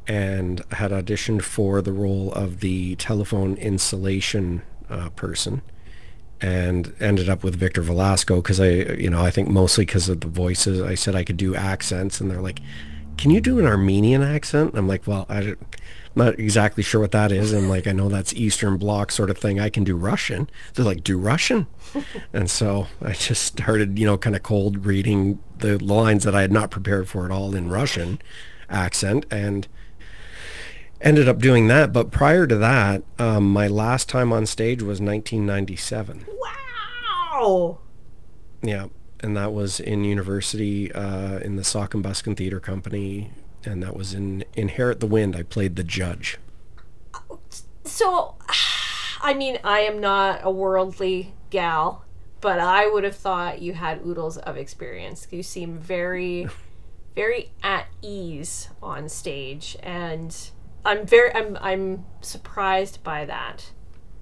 and 0.07 0.63
had 0.71 0.91
auditioned 0.91 1.41
for 1.41 1.81
the 1.81 1.91
role 1.91 2.31
of 2.33 2.59
the 2.59 2.95
telephone 2.95 3.55
insulation 3.57 4.61
uh, 4.89 5.09
person, 5.09 5.61
and 6.41 6.93
ended 6.99 7.29
up 7.29 7.43
with 7.43 7.55
Victor 7.55 7.81
Velasco 7.81 8.37
because 8.37 8.59
I 8.59 8.69
you 8.69 9.09
know 9.09 9.21
I 9.21 9.31
think 9.31 9.49
mostly 9.49 9.85
because 9.85 10.09
of 10.09 10.21
the 10.21 10.27
voices. 10.27 10.81
I 10.81 10.95
said 10.95 11.15
I 11.15 11.23
could 11.23 11.37
do 11.37 11.55
accents, 11.55 12.19
and 12.19 12.29
they're 12.29 12.41
like, 12.41 12.59
"Can 13.17 13.31
you 13.31 13.41
do 13.41 13.59
an 13.59 13.65
Armenian 13.65 14.21
accent?" 14.21 14.71
I'm 14.75 14.87
like, 14.87 15.07
"Well, 15.07 15.25
I." 15.29 15.55
not 16.15 16.39
exactly 16.39 16.83
sure 16.83 17.01
what 17.01 17.11
that 17.11 17.31
is. 17.31 17.51
And 17.51 17.69
like, 17.69 17.87
I 17.87 17.91
know 17.91 18.09
that's 18.09 18.33
Eastern 18.33 18.77
Bloc 18.77 19.11
sort 19.11 19.29
of 19.29 19.37
thing. 19.37 19.59
I 19.59 19.69
can 19.69 19.83
do 19.83 19.95
Russian. 19.95 20.49
They're 20.73 20.85
like, 20.85 21.03
do 21.03 21.17
Russian? 21.17 21.67
and 22.33 22.49
so 22.49 22.87
I 23.01 23.13
just 23.13 23.43
started, 23.43 23.99
you 23.99 24.05
know, 24.05 24.17
kind 24.17 24.35
of 24.35 24.43
cold 24.43 24.85
reading 24.85 25.39
the 25.57 25.83
lines 25.83 26.23
that 26.23 26.35
I 26.35 26.41
had 26.41 26.51
not 26.51 26.71
prepared 26.71 27.07
for 27.07 27.25
at 27.25 27.31
all 27.31 27.55
in 27.55 27.69
Russian 27.69 28.19
accent 28.69 29.25
and 29.29 29.67
ended 31.01 31.27
up 31.27 31.39
doing 31.39 31.67
that. 31.67 31.93
But 31.93 32.11
prior 32.11 32.47
to 32.47 32.55
that, 32.57 33.03
um, 33.19 33.51
my 33.51 33.67
last 33.67 34.09
time 34.09 34.31
on 34.33 34.45
stage 34.45 34.81
was 34.81 34.99
1997. 35.01 36.25
Wow! 37.35 37.79
Yeah. 38.61 38.87
And 39.21 39.35
that 39.37 39.53
was 39.53 39.79
in 39.79 40.03
university 40.03 40.91
uh, 40.91 41.39
in 41.39 41.55
the 41.55 41.63
Sock 41.63 41.93
and 41.93 42.03
Buskin 42.03 42.35
Theater 42.35 42.59
Company. 42.59 43.31
And 43.65 43.81
that 43.83 43.95
was 43.95 44.13
in 44.13 44.43
Inherit 44.53 44.99
the 44.99 45.07
Wind. 45.07 45.35
I 45.35 45.43
played 45.43 45.75
the 45.75 45.83
judge. 45.83 46.37
So, 47.83 48.35
I 49.21 49.33
mean, 49.33 49.57
I 49.63 49.79
am 49.79 49.99
not 49.99 50.41
a 50.43 50.51
worldly 50.51 51.33
gal, 51.49 52.05
but 52.41 52.59
I 52.59 52.87
would 52.87 53.03
have 53.03 53.15
thought 53.15 53.61
you 53.61 53.73
had 53.73 54.05
oodles 54.05 54.37
of 54.37 54.57
experience. 54.57 55.27
You 55.31 55.43
seem 55.43 55.77
very, 55.77 56.47
very 57.15 57.51
at 57.63 57.87
ease 58.01 58.69
on 58.81 59.09
stage, 59.09 59.77
and 59.81 60.35
I'm 60.83 61.05
very, 61.05 61.33
I'm, 61.33 61.57
I'm 61.61 62.05
surprised 62.21 63.03
by 63.03 63.25
that. 63.25 63.71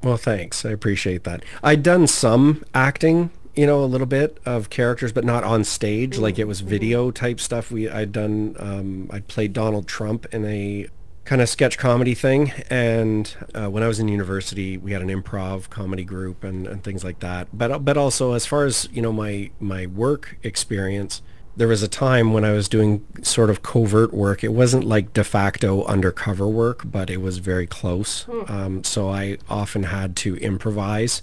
Well, 0.03 0.17
thanks. 0.17 0.65
I 0.65 0.71
appreciate 0.71 1.23
that. 1.23 1.43
I'd 1.63 1.81
done 1.81 2.07
some 2.07 2.63
acting, 2.73 3.31
you 3.55 3.67
know, 3.67 3.83
a 3.83 3.85
little 3.85 4.07
bit 4.07 4.39
of 4.45 4.69
characters, 4.69 5.11
but 5.11 5.23
not 5.23 5.43
on 5.43 5.63
stage. 5.63 6.17
Like 6.17 6.39
it 6.39 6.45
was 6.45 6.61
video 6.61 7.11
type 7.11 7.39
stuff. 7.39 7.71
We 7.71 7.89
I'd 7.89 8.11
done. 8.11 8.55
Um, 8.59 9.09
I 9.11 9.19
played 9.19 9.53
Donald 9.53 9.87
Trump 9.87 10.25
in 10.33 10.45
a 10.45 10.87
kind 11.25 11.41
of 11.41 11.47
sketch 11.47 11.77
comedy 11.77 12.15
thing, 12.15 12.51
and 12.69 13.35
uh, 13.53 13.69
when 13.69 13.83
I 13.83 13.87
was 13.87 13.99
in 13.99 14.07
university, 14.07 14.77
we 14.77 14.91
had 14.91 15.01
an 15.01 15.09
improv 15.09 15.69
comedy 15.69 16.03
group 16.03 16.43
and, 16.43 16.67
and 16.67 16.83
things 16.83 17.03
like 17.03 17.19
that. 17.19 17.47
But 17.53 17.85
but 17.85 17.97
also 17.97 18.33
as 18.33 18.45
far 18.45 18.65
as 18.65 18.89
you 18.91 19.01
know, 19.01 19.13
my 19.13 19.51
my 19.59 19.85
work 19.85 20.37
experience. 20.43 21.21
There 21.55 21.67
was 21.67 21.83
a 21.83 21.87
time 21.87 22.33
when 22.33 22.43
I 22.43 22.51
was 22.51 22.67
doing 22.67 23.05
sort 23.21 23.51
of 23.51 23.61
covert 23.61 24.11
work. 24.11 24.43
It 24.43 24.53
wasn't 24.53 24.85
like 24.85 25.13
de 25.13 25.23
facto 25.23 25.83
undercover 25.83 26.47
work, 26.47 26.81
but 26.83 27.11
it 27.11 27.21
was 27.21 27.37
very 27.37 27.67
close. 27.67 28.27
Um, 28.47 28.83
so 28.83 29.11
I 29.11 29.37
often 29.47 29.83
had 29.83 30.15
to 30.15 30.35
improvise 30.37 31.21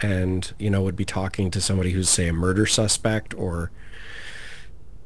and, 0.00 0.52
you 0.58 0.70
know, 0.70 0.82
would 0.82 0.96
be 0.96 1.04
talking 1.04 1.50
to 1.50 1.60
somebody 1.60 1.90
who's, 1.90 2.08
say, 2.08 2.28
a 2.28 2.32
murder 2.32 2.66
suspect 2.66 3.34
or 3.34 3.70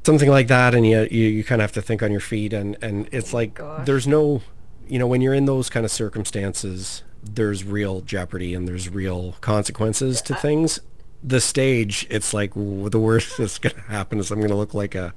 something 0.05 0.29
like 0.29 0.47
that. 0.47 0.75
And 0.75 0.85
you, 0.85 1.07
you, 1.09 1.27
you 1.27 1.43
kind 1.43 1.61
of 1.61 1.63
have 1.63 1.71
to 1.73 1.81
think 1.81 2.03
on 2.03 2.11
your 2.11 2.21
feet. 2.21 2.53
And, 2.53 2.77
and 2.81 3.07
it's 3.11 3.33
oh 3.33 3.37
like 3.37 3.55
gosh. 3.55 3.85
there's 3.85 4.07
no, 4.07 4.41
you 4.87 4.99
know, 4.99 5.07
when 5.07 5.21
you're 5.21 5.33
in 5.33 5.45
those 5.45 5.69
kind 5.69 5.85
of 5.85 5.91
circumstances, 5.91 7.03
there's 7.23 7.63
real 7.63 8.01
jeopardy 8.01 8.53
and 8.53 8.67
there's 8.67 8.89
real 8.89 9.35
consequences 9.41 10.21
to 10.23 10.35
things. 10.35 10.79
The 11.23 11.39
stage, 11.39 12.05
it's 12.09 12.33
like 12.33 12.53
the 12.53 12.99
worst 12.99 13.37
that's 13.37 13.57
going 13.57 13.75
to 13.75 13.81
happen 13.81 14.19
is 14.19 14.31
I'm 14.31 14.39
going 14.39 14.49
to 14.49 14.57
look 14.57 14.73
like 14.73 14.95
a 14.95 15.13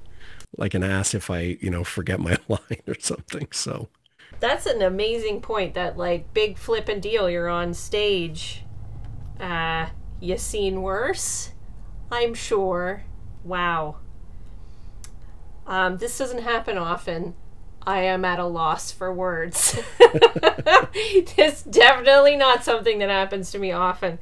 like 0.57 0.75
an 0.75 0.83
ass 0.83 1.15
if 1.15 1.31
I, 1.31 1.59
you 1.61 1.71
know, 1.71 1.85
forget 1.85 2.21
my 2.21 2.39
line 2.49 2.83
or 2.87 2.95
something. 2.99 3.49
So, 3.53 3.89
That's 4.41 4.67
an 4.67 4.83
amazing 4.83 5.41
point. 5.41 5.75
That 5.75 5.97
like 5.97 6.33
big 6.33 6.59
flip 6.59 6.89
and 6.89 7.03
deal. 7.03 7.29
You're 7.29 7.49
on 7.49 7.75
stage. 7.75 8.63
Uh, 9.41 9.87
you 10.21 10.37
seen 10.39 10.83
worse. 10.83 11.51
I'm 12.11 12.35
sure. 12.35 13.05
Wow. 13.45 13.97
Um, 15.67 15.99
this 15.99 16.17
doesn't 16.19 16.43
happen 16.43 16.79
often. 16.79 17.35
I 17.87 18.01
am 18.01 18.25
at 18.25 18.39
a 18.39 18.47
loss 18.47 18.91
for 18.91 19.13
words. 19.13 19.79
it's 20.01 21.63
definitely 21.63 22.37
not 22.37 22.65
something 22.65 22.99
that 22.99 23.11
happens 23.11 23.53
to 23.53 23.59
me 23.59 23.71
often. 23.71 24.19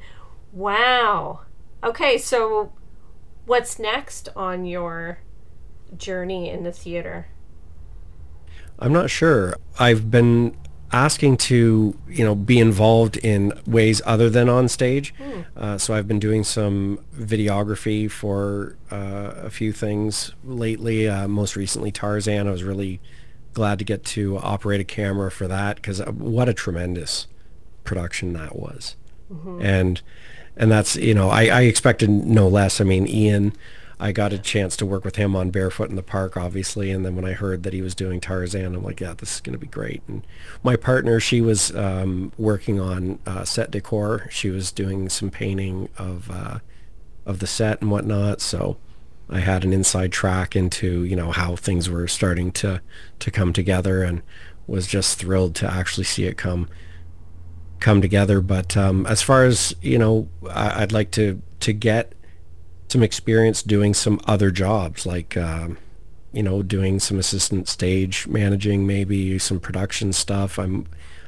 Wow. 0.53 1.40
Okay, 1.83 2.18
so 2.18 2.72
what's 3.46 3.79
next 3.79 4.29
on 4.37 4.66
your 4.66 5.18
journey 5.96 6.50
in 6.50 6.62
the 6.62 6.72
theater? 6.72 7.29
I'm 8.79 8.92
not 8.92 9.09
sure. 9.09 9.55
I've 9.79 10.11
been 10.11 10.57
asking 10.92 11.37
to, 11.37 11.99
you 12.09 12.25
know, 12.25 12.35
be 12.35 12.59
involved 12.61 13.16
in 13.18 13.53
ways 13.66 14.01
other 14.05 14.31
than 14.31 14.49
on 14.49 14.68
stage. 14.68 15.12
Uh, 15.57 15.77
so 15.79 15.94
I've 15.94 16.07
been 16.07 16.20
doing 16.20 16.44
some 16.44 17.01
videography 17.16 18.11
for 18.11 18.77
uh, 18.90 19.33
a 19.37 19.51
few 19.51 19.73
things 19.73 20.33
lately. 20.44 21.09
Uh, 21.09 21.27
most 21.27 21.57
recently, 21.57 21.90
Tarzan. 21.90 22.47
I 22.47 22.51
was 22.51 22.62
really 22.62 23.01
glad 23.55 23.79
to 23.79 23.85
get 23.85 24.05
to 24.05 24.38
operate 24.38 24.81
a 24.81 24.85
camera 24.85 25.31
for 25.31 25.49
that 25.49 25.77
because 25.77 26.01
what 26.01 26.49
a 26.49 26.55
tremendous 26.55 27.27
production 27.85 28.33
that 28.35 28.57
was. 28.57 28.97
And 29.62 30.01
and 30.57 30.70
that's 30.70 30.94
you 30.97 31.14
know 31.14 31.31
I, 31.31 31.47
I 31.47 31.61
expected 31.62 32.09
no 32.11 32.47
less. 32.49 32.81
I 32.81 32.85
mean, 32.85 33.09
Ian. 33.09 33.53
I 34.05 34.12
got 34.12 34.35
a 34.35 34.38
chance 34.38 34.77
to 34.77 34.85
work 34.85 35.03
with 35.03 35.17
him 35.17 35.35
on 35.35 35.49
Barefoot 35.49 35.88
in 35.88 35.97
the 35.97 36.03
Park, 36.03 36.37
obviously, 36.37 36.90
and 36.90 37.07
then 37.07 37.17
when 37.17 37.25
I 37.25 37.33
heard 37.33 37.62
that 37.62 37.73
he 37.73 37.81
was 37.81 37.95
doing 37.95 38.21
Tarzan, 38.21 38.75
I'm 38.75 38.85
like, 38.85 39.01
yeah, 39.01 39.14
this 39.17 39.37
is 39.37 39.40
going 39.40 39.55
to 39.55 39.59
be 39.59 39.67
great. 39.67 40.03
And 40.07 40.27
my 40.62 40.77
partner, 40.77 41.19
she 41.21 41.40
was 41.40 41.75
um, 41.75 42.31
working 42.37 42.79
on 42.79 43.19
uh, 43.25 43.47
set 43.47 43.71
decor. 43.71 44.29
She 44.31 44.51
was 44.51 44.73
doing 44.73 45.09
some 45.09 45.31
painting 45.31 45.88
of 45.97 46.31
uh, 46.31 46.59
of 47.25 47.38
the 47.38 47.47
set 47.47 47.81
and 47.81 47.90
whatnot. 47.90 48.43
So 48.43 48.77
I 49.31 49.40
had 49.40 49.64
an 49.64 49.73
inside 49.73 50.12
track 50.12 50.55
into 50.55 51.05
you 51.05 51.17
know 51.17 51.31
how 51.31 51.57
things 51.57 51.88
were 51.88 52.07
starting 52.07 52.53
to 52.53 52.83
to 53.21 53.31
come 53.31 53.55
together, 53.55 54.03
and 54.03 54.21
was 54.67 54.87
just 54.87 55.19
thrilled 55.19 55.55
to 55.55 55.67
actually 55.67 56.05
see 56.05 56.25
it 56.27 56.37
come 56.37 56.69
come 57.81 58.03
together. 58.03 58.43
But 58.43 58.77
um, 58.77 59.07
as 59.07 59.23
far 59.23 59.47
as 59.47 59.75
you 59.81 59.97
know, 59.97 60.29
I, 60.51 60.83
I'd 60.83 60.93
like 60.93 61.11
to 61.12 61.40
to 61.61 61.73
get 61.73 62.12
some 62.95 63.03
experience 63.03 63.61
doing 63.61 63.93
some 63.93 64.21
other 64.29 64.53
jobs, 64.53 65.05
like 65.05 65.37
um, 65.37 65.77
you 66.33 66.45
know, 66.45 66.63
doing 66.63 67.01
some 67.01 67.19
assistant 67.19 67.67
stage 67.69 68.29
managing, 68.29 68.87
maybe 68.87 69.37
some 69.37 69.59
production 69.59 70.13
stuff. 70.13 70.61
I'm 70.61 70.87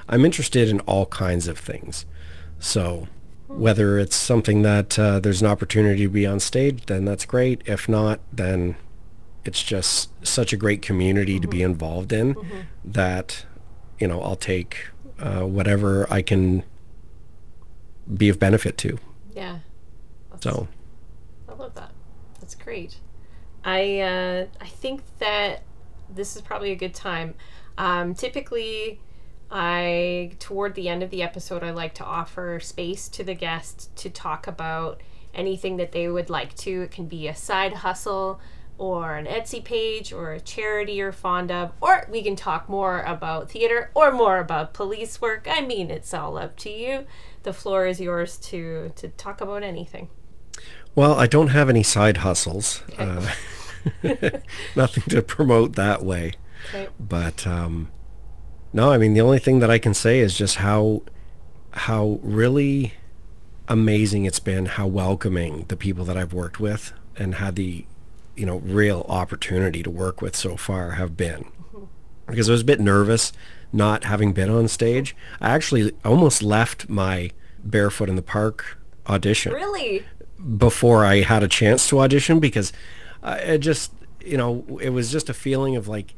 I'm 0.09 0.25
interested 0.25 0.69
in 0.69 0.79
all 0.83 1.07
kinds 1.07 1.49
of 1.49 1.59
things. 1.59 2.07
So 2.61 3.09
whether 3.49 3.99
it's 3.99 4.15
something 4.15 4.63
that 4.63 4.97
uh, 4.97 5.19
there's 5.19 5.41
an 5.43 5.49
opportunity 5.49 6.05
to 6.05 6.09
be 6.09 6.25
on 6.25 6.39
stage, 6.39 6.87
then 6.87 7.05
that's 7.05 7.25
great. 7.25 7.63
If 7.67 7.89
not, 7.89 8.21
then 8.33 8.77
it's 9.45 9.61
just 9.65 10.11
such 10.25 10.53
a 10.53 10.57
great 10.57 10.83
community 10.83 11.41
to 11.41 11.49
be 11.49 11.63
involved 11.63 12.13
in 12.13 12.37
that 12.85 13.45
you 13.99 14.07
know 14.07 14.23
I'll 14.23 14.37
take 14.37 14.87
uh, 15.19 15.41
whatever 15.43 16.07
I 16.13 16.23
can 16.23 16.63
be 18.23 18.29
of 18.29 18.39
benefit 18.39 18.79
to. 18.79 18.99
Yeah. 19.35 19.59
That's- 20.31 20.45
So 20.45 20.69
love 21.59 21.75
that. 21.75 21.93
That's 22.41 22.55
great. 22.55 23.01
I 23.65 24.01
uh, 24.01 24.47
I 24.61 24.67
think 24.67 25.03
that 25.19 25.63
this 26.09 26.37
is 26.37 26.43
probably 26.43 26.73
a 26.73 26.77
good 26.77 26.95
time. 26.95 27.35
Um, 27.79 28.15
typically, 28.15 29.01
I 29.51 30.33
toward 30.39 30.75
the 30.75 30.89
end 30.89 31.03
of 31.03 31.11
the 31.11 31.23
episode, 31.23 31.63
I 31.63 31.71
like 31.71 31.95
to 31.95 32.05
offer 32.05 32.61
space 32.61 33.09
to 33.11 33.25
the 33.25 33.35
guest 33.35 33.95
to 33.97 34.11
talk 34.11 34.47
about 34.47 35.03
anything 35.35 35.77
that 35.77 35.93
they 35.93 36.09
would 36.09 36.31
like 36.31 36.55
to. 36.57 36.83
It 36.83 36.91
can 36.91 37.07
be 37.07 37.29
a 37.29 37.35
side 37.35 37.75
hustle 37.75 38.41
or 38.79 39.17
an 39.17 39.27
Etsy 39.27 39.65
page 39.65 40.13
or 40.13 40.33
a 40.33 40.41
charity 40.41 40.95
you're 40.95 41.13
fond 41.13 41.51
of, 41.51 41.73
or 41.81 42.07
we 42.11 42.23
can 42.23 42.37
talk 42.37 42.69
more 42.69 43.01
about 43.03 43.51
theater 43.51 43.91
or 43.95 44.13
more 44.13 44.39
about 44.39 44.75
police 44.75 45.21
work. 45.21 45.47
I 45.51 45.61
mean, 45.61 45.91
it's 45.91 46.13
all 46.13 46.37
up 46.37 46.57
to 46.59 46.71
you. 46.71 47.07
The 47.43 47.53
floor 47.53 47.87
is 47.87 48.01
yours 48.01 48.37
to 48.39 48.93
to 48.97 49.09
talk 49.09 49.41
about 49.41 49.63
anything. 49.63 50.09
Well, 50.97 51.15
I 51.15 51.27
don't 51.27 51.49
have 51.49 51.69
any 51.69 51.83
side 51.83 52.19
hustles. 52.19 52.83
Uh, 52.99 53.31
nothing 54.77 55.05
to 55.11 55.23
promote 55.23 55.75
that 55.77 56.03
way. 56.03 56.33
Okay. 56.71 56.89
But 56.99 57.47
um, 57.47 57.93
no, 58.73 58.91
I 58.91 58.99
mean 58.99 59.13
the 59.15 59.21
only 59.21 59.39
thing 59.39 59.61
that 59.61 59.71
I 59.71 59.79
can 59.79 59.95
say 59.95 60.21
is 60.21 60.37
just 60.37 60.57
how 60.57 61.03
how 61.73 62.19
really 62.23 62.95
amazing 63.69 64.25
it's 64.25 64.41
been, 64.41 64.67
how 64.67 64.87
welcoming 64.87 65.67
the 65.69 65.77
people 65.77 66.05
that 66.07 66.17
I've 66.17 66.33
worked 66.33 66.59
with 66.59 66.93
and 67.17 67.37
had 67.37 67.57
the 67.57 67.85
you 68.35 68.47
know 68.47 68.57
real 68.57 69.05
opportunity 69.09 69.83
to 69.83 69.91
work 69.91 70.23
with 70.23 70.35
so 70.35 70.57
far 70.57 70.93
have 70.93 71.17
been. 71.17 71.45
Because 72.27 72.49
I 72.49 72.53
was 72.53 72.63
a 72.63 72.65
bit 72.65 72.81
nervous 72.81 73.33
not 73.73 74.05
having 74.05 74.33
been 74.33 74.49
on 74.49 74.67
stage. 74.67 75.15
I 75.41 75.51
actually 75.51 75.93
almost 76.05 76.43
left 76.43 76.89
my 76.89 77.31
Barefoot 77.63 78.09
in 78.09 78.17
the 78.17 78.23
Park 78.23 78.79
audition 79.09 79.53
Really? 79.53 80.05
Before 80.57 81.05
I 81.05 81.23
had 81.23 81.43
a 81.43 81.49
chance 81.49 81.89
to 81.89 82.01
audition 82.01 82.41
because 82.41 82.73
I 83.23 83.39
it 83.39 83.59
just, 83.59 83.93
you 84.25 84.37
know, 84.37 84.65
it 84.81 84.91
was 84.91 85.11
just 85.11 85.29
a 85.29 85.35
feeling 85.35 85.77
of 85.77 85.89
like, 85.89 86.15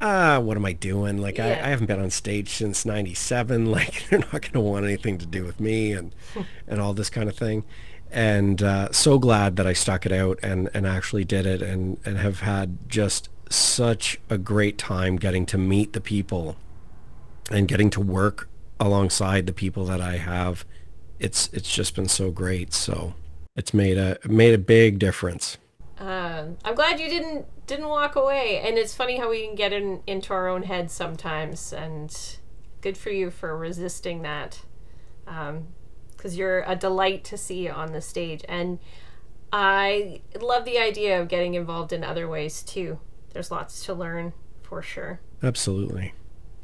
ah, 0.00 0.38
what 0.38 0.56
am 0.56 0.64
I 0.64 0.72
doing? 0.72 1.18
Like, 1.18 1.38
I, 1.38 1.48
Yeah. 1.48 1.66
I 1.66 1.68
haven't 1.70 1.86
been 1.86 2.00
on 2.00 2.10
stage 2.10 2.50
since 2.50 2.84
97. 2.84 3.66
Like, 3.70 4.08
they're 4.08 4.18
not 4.20 4.30
going 4.32 4.52
to 4.52 4.60
want 4.60 4.84
anything 4.84 5.18
to 5.18 5.26
do 5.26 5.44
with 5.44 5.60
me 5.60 5.92
and, 5.92 6.14
and 6.66 6.80
all 6.80 6.94
this 6.94 7.10
kind 7.10 7.28
of 7.28 7.36
thing. 7.36 7.64
And 8.10 8.62
uh, 8.62 8.90
so 8.92 9.18
glad 9.18 9.56
that 9.56 9.66
I 9.66 9.74
stuck 9.74 10.06
it 10.06 10.12
out 10.12 10.38
and, 10.42 10.70
and 10.72 10.86
actually 10.86 11.24
did 11.24 11.44
it 11.44 11.60
and, 11.60 11.98
and 12.04 12.16
have 12.18 12.40
had 12.40 12.88
just 12.88 13.28
such 13.50 14.18
a 14.30 14.38
great 14.38 14.78
time 14.78 15.16
getting 15.16 15.44
to 15.46 15.58
meet 15.58 15.92
the 15.92 16.00
people 16.00 16.56
and 17.50 17.68
getting 17.68 17.90
to 17.90 18.00
work 18.00 18.48
alongside 18.80 19.46
the 19.46 19.52
people 19.52 19.84
that 19.86 20.00
I 20.00 20.16
have. 20.16 20.64
It's 21.20 21.48
it's 21.52 21.72
just 21.72 21.94
been 21.94 22.08
so 22.08 22.30
great. 22.30 22.72
So 22.72 23.14
it's 23.56 23.74
made 23.74 23.98
a 23.98 24.18
made 24.26 24.54
a 24.54 24.58
big 24.58 24.98
difference. 24.98 25.58
Um, 25.98 26.58
I'm 26.64 26.74
glad 26.74 27.00
you 27.00 27.08
didn't 27.08 27.46
didn't 27.66 27.88
walk 27.88 28.16
away. 28.16 28.60
And 28.64 28.78
it's 28.78 28.94
funny 28.94 29.18
how 29.18 29.28
we 29.30 29.46
can 29.46 29.54
get 29.54 29.72
in 29.72 30.02
into 30.06 30.32
our 30.32 30.48
own 30.48 30.62
heads 30.62 30.92
sometimes. 30.92 31.72
And 31.72 32.16
good 32.80 32.96
for 32.96 33.10
you 33.10 33.30
for 33.30 33.56
resisting 33.56 34.22
that, 34.22 34.62
because 35.24 36.36
you're 36.36 36.62
a 36.66 36.76
delight 36.76 37.24
to 37.24 37.36
see 37.36 37.68
on 37.68 37.92
the 37.92 38.00
stage. 38.00 38.44
And 38.48 38.78
I 39.52 40.20
love 40.40 40.64
the 40.64 40.78
idea 40.78 41.20
of 41.20 41.28
getting 41.28 41.54
involved 41.54 41.92
in 41.92 42.04
other 42.04 42.28
ways 42.28 42.62
too. 42.62 43.00
There's 43.32 43.50
lots 43.50 43.84
to 43.86 43.94
learn 43.94 44.34
for 44.62 44.82
sure. 44.82 45.20
Absolutely. 45.42 46.14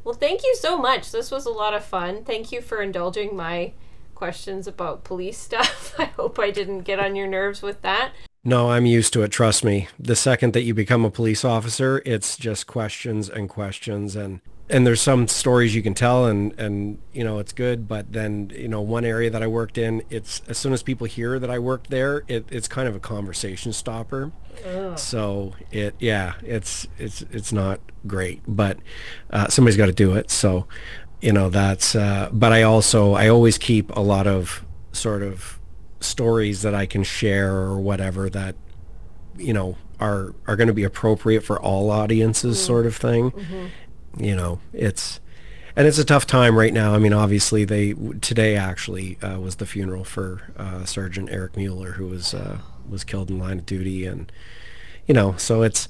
Well, 0.04 0.14
thank 0.14 0.42
you 0.42 0.54
so 0.60 0.76
much. 0.76 1.10
This 1.10 1.30
was 1.30 1.46
a 1.46 1.50
lot 1.50 1.74
of 1.74 1.84
fun. 1.84 2.24
Thank 2.24 2.52
you 2.52 2.60
for 2.60 2.82
indulging 2.82 3.34
my 3.34 3.72
questions 4.14 4.66
about 4.66 5.04
police 5.04 5.38
stuff. 5.48 5.94
I 5.98 6.06
hope 6.06 6.38
I 6.38 6.50
didn't 6.50 6.80
get 6.80 6.98
on 6.98 7.16
your 7.16 7.26
nerves 7.26 7.62
with 7.62 7.82
that. 7.82 8.12
No, 8.46 8.70
I'm 8.70 8.84
used 8.84 9.14
to 9.14 9.22
it. 9.22 9.30
Trust 9.30 9.64
me. 9.64 9.88
The 9.98 10.16
second 10.16 10.52
that 10.52 10.62
you 10.62 10.74
become 10.74 11.04
a 11.04 11.10
police 11.10 11.44
officer, 11.44 12.02
it's 12.04 12.36
just 12.36 12.66
questions 12.66 13.30
and 13.30 13.48
questions 13.48 14.16
and 14.16 14.40
and 14.70 14.86
there's 14.86 15.00
some 15.00 15.28
stories 15.28 15.74
you 15.74 15.82
can 15.82 15.94
tell 15.94 16.26
and 16.26 16.58
and 16.58 16.98
you 17.12 17.22
know 17.22 17.38
it's 17.38 17.52
good 17.52 17.86
but 17.86 18.12
then 18.12 18.50
you 18.54 18.68
know 18.68 18.80
one 18.80 19.04
area 19.04 19.28
that 19.28 19.42
i 19.42 19.46
worked 19.46 19.76
in 19.76 20.02
it's 20.08 20.40
as 20.48 20.56
soon 20.56 20.72
as 20.72 20.82
people 20.82 21.06
hear 21.06 21.38
that 21.38 21.50
i 21.50 21.58
worked 21.58 21.90
there 21.90 22.24
it, 22.28 22.46
it's 22.50 22.66
kind 22.66 22.88
of 22.88 22.96
a 22.96 23.00
conversation 23.00 23.72
stopper 23.72 24.32
so 24.96 25.52
it 25.70 25.94
yeah 25.98 26.34
it's 26.42 26.86
it's 26.98 27.22
it's 27.30 27.52
not 27.52 27.80
great 28.06 28.40
but 28.46 28.78
uh, 29.30 29.48
somebody's 29.48 29.76
got 29.76 29.86
to 29.86 29.92
do 29.92 30.14
it 30.14 30.30
so 30.30 30.66
you 31.24 31.32
know 31.32 31.48
that's 31.48 31.94
uh, 31.94 32.28
but 32.32 32.52
i 32.52 32.62
also 32.62 33.14
i 33.14 33.28
always 33.28 33.56
keep 33.58 33.90
a 33.96 34.00
lot 34.00 34.26
of 34.26 34.64
sort 34.92 35.22
of 35.22 35.58
stories 36.00 36.62
that 36.62 36.74
i 36.74 36.86
can 36.86 37.02
share 37.02 37.54
or 37.56 37.80
whatever 37.80 38.28
that 38.28 38.54
you 39.36 39.52
know 39.52 39.76
are 40.00 40.34
are 40.46 40.56
going 40.56 40.68
to 40.68 40.74
be 40.74 40.84
appropriate 40.84 41.42
for 41.42 41.60
all 41.60 41.90
audiences 41.90 42.62
sort 42.62 42.86
of 42.86 42.96
thing. 42.96 43.32
You 44.16 44.36
know 44.36 44.60
it's 44.72 45.20
and 45.76 45.86
it's 45.88 45.98
a 45.98 46.04
tough 46.04 46.26
time 46.26 46.56
right 46.56 46.72
now. 46.72 46.94
I 46.94 46.98
mean 46.98 47.12
obviously 47.12 47.64
they 47.64 47.94
today 48.20 48.56
actually 48.56 49.18
uh, 49.22 49.40
was 49.40 49.56
the 49.56 49.66
funeral 49.66 50.04
for 50.04 50.42
uh, 50.56 50.84
sergeant 50.84 51.30
eric 51.30 51.56
mueller 51.56 51.92
who 51.92 52.06
was 52.06 52.34
uh, 52.34 52.58
was 52.88 53.04
killed 53.04 53.30
in 53.30 53.38
line 53.38 53.58
of 53.58 53.66
duty 53.66 54.06
and 54.06 54.30
you 55.06 55.14
know 55.14 55.34
so 55.36 55.62
it's 55.62 55.88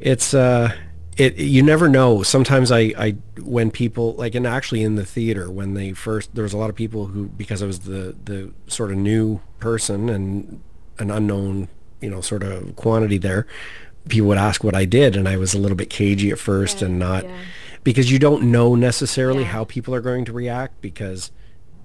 it's 0.00 0.34
uh 0.34 0.72
it 1.18 1.36
you 1.36 1.62
never 1.62 1.88
know 1.88 2.22
sometimes 2.22 2.70
i 2.72 2.92
i 2.96 3.14
when 3.42 3.70
people 3.70 4.14
like 4.14 4.34
and 4.34 4.46
actually 4.46 4.82
in 4.82 4.94
the 4.94 5.04
theater 5.04 5.50
when 5.50 5.74
they 5.74 5.92
first 5.92 6.34
there 6.34 6.44
was 6.44 6.52
a 6.52 6.56
lot 6.56 6.70
of 6.70 6.76
people 6.76 7.06
who 7.06 7.26
because 7.28 7.62
i 7.62 7.66
was 7.66 7.80
the 7.80 8.16
the 8.24 8.52
sort 8.68 8.90
of 8.90 8.96
new 8.96 9.40
person 9.58 10.08
and 10.08 10.60
an 10.98 11.10
unknown 11.10 11.68
you 12.00 12.08
know 12.08 12.20
sort 12.20 12.42
of 12.42 12.74
quantity 12.76 13.18
there 13.18 13.46
people 14.08 14.28
would 14.28 14.38
ask 14.38 14.62
what 14.64 14.74
i 14.74 14.84
did 14.84 15.16
and 15.16 15.28
i 15.28 15.36
was 15.36 15.52
a 15.54 15.58
little 15.58 15.76
bit 15.76 15.90
cagey 15.90 16.30
at 16.30 16.38
first 16.38 16.80
and 16.82 16.98
not 16.98 17.24
yeah. 17.24 17.36
because 17.84 18.10
you 18.10 18.18
don't 18.18 18.42
know 18.42 18.74
necessarily 18.74 19.42
Yeah. 19.42 19.48
how 19.50 19.64
people 19.64 19.94
are 19.94 20.00
going 20.00 20.24
to 20.24 20.32
react 20.32 20.80
because 20.80 21.30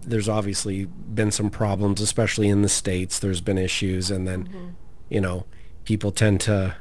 there's 0.05 0.29
obviously 0.29 0.85
been 0.85 1.31
some 1.31 1.49
problems 1.49 2.01
especially 2.01 2.49
in 2.49 2.61
the 2.61 2.69
states 2.69 3.17
there's 3.19 3.41
been 3.41 3.57
issues 3.57 4.11
and 4.11 4.27
then 4.27 4.43
Mm-hmm. 4.47 4.67
you 5.09 5.21
know 5.21 5.45
people 5.85 6.11
tend 6.11 6.39
to 6.41 6.75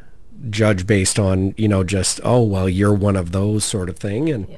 judge 0.50 0.86
based 0.86 1.18
on 1.18 1.54
you 1.56 1.68
know 1.68 1.84
just 1.84 2.20
oh 2.24 2.42
well 2.42 2.68
you're 2.68 2.92
one 2.94 3.16
of 3.16 3.32
those 3.32 3.64
sort 3.64 3.88
of 3.88 3.96
thing 3.98 4.28
and 4.28 4.48
Yeah. 4.48 4.56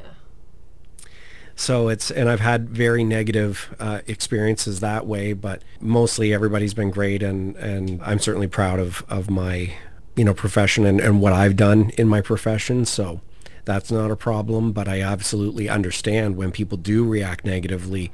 so 1.57 1.89
it's 1.89 2.11
and 2.11 2.29
I've 2.29 2.41
had 2.41 2.69
very 2.71 3.05
negative 3.05 3.75
uh, 3.79 4.01
experiences 4.07 4.81
that 4.81 5.07
way, 5.07 5.33
but 5.35 5.63
mostly 5.81 6.33
everybody's 6.35 6.75
been 6.75 6.91
great, 6.91 7.23
and 7.23 7.55
and 7.57 8.01
I'm 8.03 8.19
certainly 8.19 8.49
proud 8.49 8.81
of 8.81 9.05
of 9.09 9.31
my 9.31 9.73
you 10.17 10.25
know 10.25 10.35
profession 10.35 10.85
and, 10.87 11.01
and 11.01 11.21
what 11.21 11.33
I've 11.33 11.57
done 11.57 11.91
in 11.99 12.09
my 12.09 12.21
profession. 12.21 12.85
So 12.87 13.21
that's 13.65 13.91
not 13.93 14.11
a 14.11 14.17
problem, 14.17 14.73
but 14.73 14.89
I 14.89 15.01
absolutely 15.01 15.69
understand 15.69 16.37
when 16.37 16.51
people 16.51 16.77
do 16.79 17.05
react 17.05 17.45
negatively, 17.45 18.11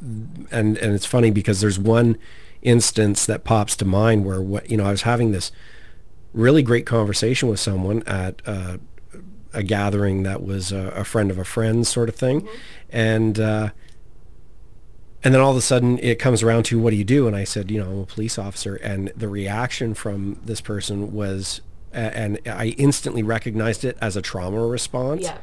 and 0.00 0.76
and 0.76 0.94
it's 0.94 1.06
funny 1.06 1.30
because 1.30 1.60
there's 1.60 1.78
one 1.78 2.18
instance 2.62 3.26
that 3.26 3.44
pops 3.44 3.76
to 3.76 3.84
mind 3.84 4.24
where 4.24 4.42
what 4.42 4.70
you 4.70 4.76
know 4.76 4.84
I 4.86 4.90
was 4.90 5.02
having 5.02 5.32
this 5.32 5.50
really 6.36 6.62
great 6.62 6.86
conversation 6.86 7.48
with 7.48 7.58
someone 7.58 8.02
at 8.06 8.42
uh, 8.46 8.76
a 9.52 9.62
gathering 9.62 10.22
that 10.22 10.42
was 10.42 10.70
a, 10.70 10.88
a 10.88 11.02
friend 11.02 11.30
of 11.30 11.38
a 11.38 11.44
friend 11.44 11.86
sort 11.86 12.08
of 12.08 12.14
thing, 12.14 12.46
and 12.90 13.40
uh, 13.40 13.70
and 15.24 15.34
then 15.34 15.40
all 15.40 15.50
of 15.50 15.56
a 15.56 15.62
sudden 15.62 15.98
it 15.98 16.18
comes 16.18 16.42
around 16.42 16.64
to 16.66 16.78
what 16.78 16.90
do 16.90 16.96
you 16.96 17.04
do? 17.04 17.26
And 17.26 17.34
I 17.34 17.44
said, 17.44 17.70
you 17.70 17.82
know, 17.82 17.90
I'm 17.90 17.98
a 18.00 18.06
police 18.06 18.38
officer, 18.38 18.76
and 18.76 19.08
the 19.16 19.28
reaction 19.28 19.94
from 19.94 20.38
this 20.44 20.60
person 20.60 21.12
was, 21.12 21.62
and 21.96 22.38
I 22.46 22.66
instantly 22.78 23.22
recognized 23.22 23.84
it 23.84 23.96
as 24.00 24.16
a 24.16 24.22
trauma 24.22 24.66
response. 24.66 25.22
Yeah. 25.22 25.38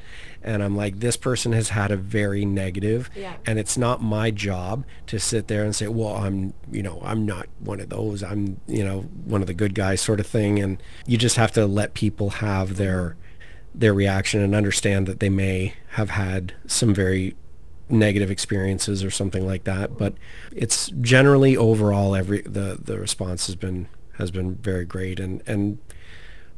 And 0.45 0.61
I'm 0.61 0.75
like, 0.75 0.99
this 0.99 1.15
person 1.15 1.53
has 1.53 1.69
had 1.69 1.89
a 1.89 1.95
very 1.95 2.43
negative, 2.45 3.09
Yeah. 3.15 3.35
and 3.45 3.57
it's 3.57 3.77
not 3.77 4.01
my 4.03 4.29
job 4.29 4.83
to 5.07 5.17
sit 5.17 5.47
there 5.47 5.63
and 5.63 5.73
say, 5.73 5.87
well, 5.87 6.15
I'm, 6.17 6.53
you 6.69 6.83
know, 6.83 6.99
I'm 7.01 7.25
not 7.25 7.47
one 7.59 7.79
of 7.79 7.87
those. 7.89 8.21
I'm, 8.21 8.59
you 8.67 8.83
know, 8.83 9.01
one 9.23 9.39
of 9.41 9.47
the 9.47 9.53
good 9.53 9.73
guys 9.73 10.01
sort 10.01 10.19
of 10.19 10.27
thing. 10.27 10.59
And 10.59 10.83
you 11.07 11.17
just 11.17 11.37
have 11.37 11.53
to 11.53 11.65
let 11.65 11.93
people 11.93 12.29
have 12.31 12.75
their, 12.75 13.15
their 13.73 13.93
reaction 13.93 14.41
and 14.41 14.53
understand 14.53 15.07
that 15.07 15.21
they 15.21 15.29
may 15.29 15.75
have 15.91 16.09
had 16.09 16.53
some 16.67 16.93
very 16.93 17.35
negative 17.89 18.29
experiences 18.29 19.01
or 19.01 19.09
something 19.11 19.47
like 19.47 19.63
that. 19.63 19.97
But 19.97 20.13
it's 20.53 20.89
generally 20.99 21.55
overall 21.55 22.15
every, 22.15 22.41
the, 22.41 22.77
the 22.83 22.99
response 22.99 23.47
has 23.47 23.55
been, 23.55 23.87
has 24.17 24.29
been 24.29 24.55
very 24.55 24.83
great. 24.85 25.21
And, 25.21 25.41
and 25.47 25.77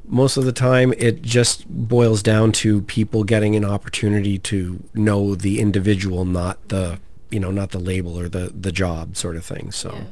most 0.08 0.38
of 0.38 0.46
the 0.46 0.52
time 0.52 0.94
it 0.98 1.22
just 1.22 1.68
boils 1.68 2.22
down 2.24 2.52
to 2.52 2.82
people 2.84 3.24
getting 3.24 3.56
an 3.56 3.66
opportunity 3.66 4.38
to 4.40 4.84
know 4.94 5.36
the 5.36 5.60
individual, 5.60 6.26
not 6.26 6.68
the, 6.70 7.00
you 7.30 7.40
know, 7.40 7.52
not 7.52 7.72
the 7.72 7.80
label 7.80 8.18
or 8.20 8.30
the, 8.30 8.52
the 8.60 8.72
job 8.72 9.16
sort 9.18 9.36
of 9.36 9.46
thing. 9.46 9.72
So, 9.72 9.94
Yeah. 9.94 10.04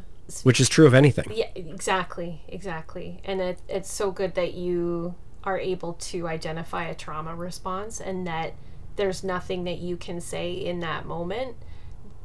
which 0.43 0.59
is 0.59 0.69
true 0.69 0.87
of 0.87 0.93
anything. 0.93 1.25
Yeah, 1.33 1.49
exactly, 1.55 2.41
exactly. 2.47 3.21
And 3.23 3.41
it, 3.41 3.59
it's 3.67 3.91
so 3.91 4.11
good 4.11 4.35
that 4.35 4.53
you 4.53 5.15
are 5.43 5.59
able 5.59 5.93
to 5.93 6.27
identify 6.27 6.85
a 6.85 6.95
trauma 6.95 7.35
response 7.35 7.99
and 7.99 8.25
that 8.25 8.53
there's 8.95 9.23
nothing 9.23 9.63
that 9.65 9.79
you 9.79 9.97
can 9.97 10.21
say 10.21 10.53
in 10.53 10.79
that 10.79 11.05
moment 11.05 11.57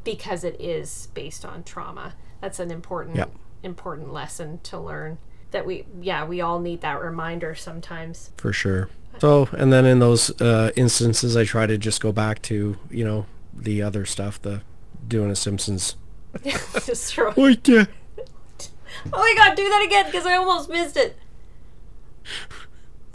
because 0.04 0.44
it 0.44 0.60
is 0.60 1.08
based 1.14 1.44
on 1.44 1.64
trauma. 1.64 2.14
That's 2.40 2.60
an 2.60 2.70
important 2.70 3.18
important 3.62 4.12
lesson 4.12 4.60
to 4.62 4.78
learn 4.78 5.18
that 5.50 5.66
we 5.66 5.86
yeah, 6.00 6.24
we 6.24 6.40
all 6.40 6.60
need 6.60 6.80
that 6.82 7.00
reminder 7.02 7.54
sometimes. 7.54 8.30
for 8.36 8.52
sure. 8.52 8.90
So, 9.18 9.48
and 9.52 9.72
then 9.72 9.84
in 9.84 9.98
those 9.98 10.40
uh, 10.40 10.70
instances, 10.76 11.36
I 11.36 11.44
try 11.44 11.66
to 11.66 11.76
just 11.76 12.00
go 12.00 12.12
back 12.12 12.40
to, 12.42 12.76
you 12.88 13.04
know, 13.04 13.26
the 13.52 13.82
other 13.82 14.06
stuff, 14.06 14.40
the 14.40 14.62
doing 15.06 15.30
a 15.30 15.36
Simpsons. 15.36 15.96
Just 16.44 17.12
throw 17.12 17.32
Oh, 17.36 17.46
yeah. 17.48 17.86
Oh 19.12 19.18
my 19.18 19.34
god, 19.36 19.56
do 19.56 19.68
that 19.68 19.82
again 19.84 20.06
because 20.06 20.26
I 20.26 20.34
almost 20.34 20.68
missed 20.68 20.96
it. 20.96 21.16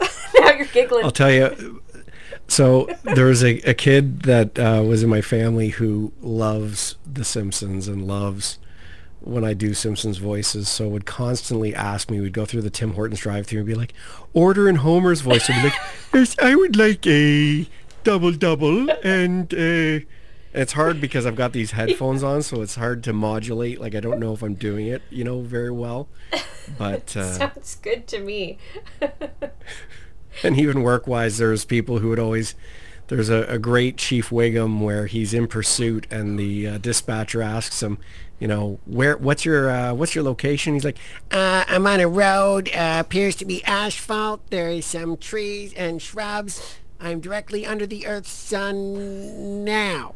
now 0.00 0.52
you're 0.52 0.66
giggling. 0.66 1.04
I'll 1.04 1.10
tell 1.10 1.30
you. 1.30 1.82
So 2.48 2.88
there 3.02 3.26
was 3.26 3.42
a, 3.42 3.60
a 3.60 3.74
kid 3.74 4.22
that 4.22 4.58
uh, 4.58 4.82
was 4.86 5.02
in 5.02 5.08
my 5.08 5.22
family 5.22 5.70
who 5.70 6.12
loves 6.20 6.96
The 7.10 7.24
Simpsons 7.24 7.88
and 7.88 8.06
loves 8.06 8.58
when 9.24 9.44
I 9.44 9.54
do 9.54 9.74
Simpsons 9.74 10.18
voices, 10.18 10.68
so 10.68 10.88
would 10.88 11.06
constantly 11.06 11.74
ask 11.74 12.10
me. 12.10 12.20
We'd 12.20 12.32
go 12.32 12.44
through 12.44 12.62
the 12.62 12.70
Tim 12.70 12.92
Hortons 12.94 13.20
drive-through 13.20 13.60
and 13.60 13.66
be 13.66 13.74
like, 13.74 13.94
"Order 14.32 14.68
in 14.68 14.76
Homer's 14.76 15.20
voice." 15.22 15.48
I'd 15.48 15.62
be 15.62 15.68
like, 15.68 15.78
yes, 16.14 16.36
"I 16.40 16.54
would 16.54 16.76
like 16.76 17.06
a 17.06 17.66
double 18.04 18.32
double," 18.32 18.90
and 19.02 19.52
uh, 19.54 20.04
it's 20.54 20.72
hard 20.74 21.00
because 21.00 21.26
I've 21.26 21.36
got 21.36 21.52
these 21.52 21.72
headphones 21.72 22.22
on, 22.22 22.42
so 22.42 22.62
it's 22.62 22.74
hard 22.76 23.02
to 23.04 23.12
modulate. 23.12 23.80
Like 23.80 23.94
I 23.94 24.00
don't 24.00 24.20
know 24.20 24.32
if 24.32 24.42
I'm 24.42 24.54
doing 24.54 24.86
it, 24.86 25.02
you 25.10 25.24
know, 25.24 25.40
very 25.40 25.70
well. 25.70 26.08
But 26.78 27.16
uh, 27.16 27.32
Sounds 27.32 27.76
good 27.76 28.06
to 28.08 28.20
me. 28.20 28.58
and 30.42 30.58
even 30.58 30.82
work-wise, 30.82 31.38
there's 31.38 31.64
people 31.64 31.98
who 31.98 32.10
would 32.10 32.18
always. 32.18 32.54
There's 33.08 33.28
a, 33.28 33.42
a 33.42 33.58
great 33.58 33.98
Chief 33.98 34.30
Wiggum 34.30 34.80
where 34.80 35.06
he's 35.06 35.34
in 35.34 35.46
pursuit, 35.46 36.06
and 36.10 36.38
the 36.38 36.66
uh, 36.66 36.78
dispatcher 36.78 37.42
asks 37.42 37.82
him, 37.82 37.98
you 38.38 38.48
know, 38.48 38.78
where, 38.84 39.16
what's 39.16 39.44
your, 39.44 39.70
uh, 39.70 39.94
what's 39.94 40.14
your 40.14 40.24
location? 40.24 40.74
He's 40.74 40.84
like, 40.84 40.98
uh, 41.30 41.64
I'm 41.68 41.86
on 41.86 42.00
a 42.00 42.08
road, 42.08 42.68
uh, 42.74 42.96
appears 43.04 43.36
to 43.36 43.44
be 43.44 43.62
asphalt. 43.64 44.48
There 44.50 44.68
is 44.70 44.84
some 44.86 45.16
trees 45.16 45.72
and 45.74 46.00
shrubs. 46.02 46.76
I'm 47.00 47.20
directly 47.20 47.64
under 47.66 47.86
the 47.86 48.06
Earth's 48.06 48.30
sun 48.30 49.64
now. 49.64 50.14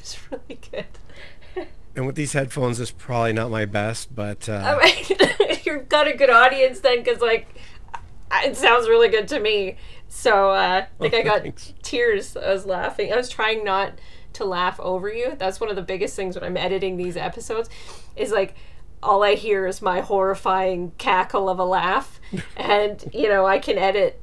It's 0.00 0.18
really 0.30 0.58
good. 0.70 0.86
And 1.96 2.06
with 2.06 2.14
these 2.14 2.32
headphones, 2.32 2.78
it's 2.80 2.92
probably 2.92 3.32
not 3.32 3.50
my 3.50 3.64
best, 3.64 4.14
but 4.14 4.48
uh, 4.48 4.62
All 4.72 4.76
right. 4.78 5.64
You've 5.66 5.88
got 5.88 6.06
a 6.06 6.14
good 6.16 6.30
audience 6.30 6.80
then, 6.80 7.02
because 7.02 7.20
like 7.20 7.48
it 8.44 8.56
sounds 8.56 8.88
really 8.88 9.08
good 9.08 9.26
to 9.28 9.40
me. 9.40 9.76
So 10.08 10.50
uh, 10.50 10.86
like 11.00 11.12
Oh, 11.14 11.18
I 11.18 11.22
got 11.22 11.42
thanks. 11.42 11.74
tears. 11.82 12.36
I 12.36 12.52
was 12.52 12.64
laughing. 12.64 13.12
I 13.12 13.16
was 13.16 13.28
trying 13.28 13.64
not 13.64 13.92
to 14.34 14.44
laugh 14.44 14.78
over 14.80 15.12
you. 15.12 15.34
That's 15.38 15.60
one 15.60 15.70
of 15.70 15.76
the 15.76 15.82
biggest 15.82 16.14
things 16.16 16.34
when 16.34 16.44
I'm 16.44 16.56
editing 16.56 16.96
these 16.96 17.16
episodes. 17.16 17.68
Is 18.16 18.30
like 18.32 18.54
all 19.02 19.22
I 19.22 19.34
hear 19.34 19.66
is 19.66 19.80
my 19.80 20.00
horrifying 20.00 20.92
cackle 20.98 21.48
of 21.48 21.58
a 21.58 21.64
laugh, 21.64 22.20
and 22.56 23.04
you 23.12 23.28
know 23.28 23.46
I 23.46 23.58
can 23.58 23.78
edit 23.78 24.20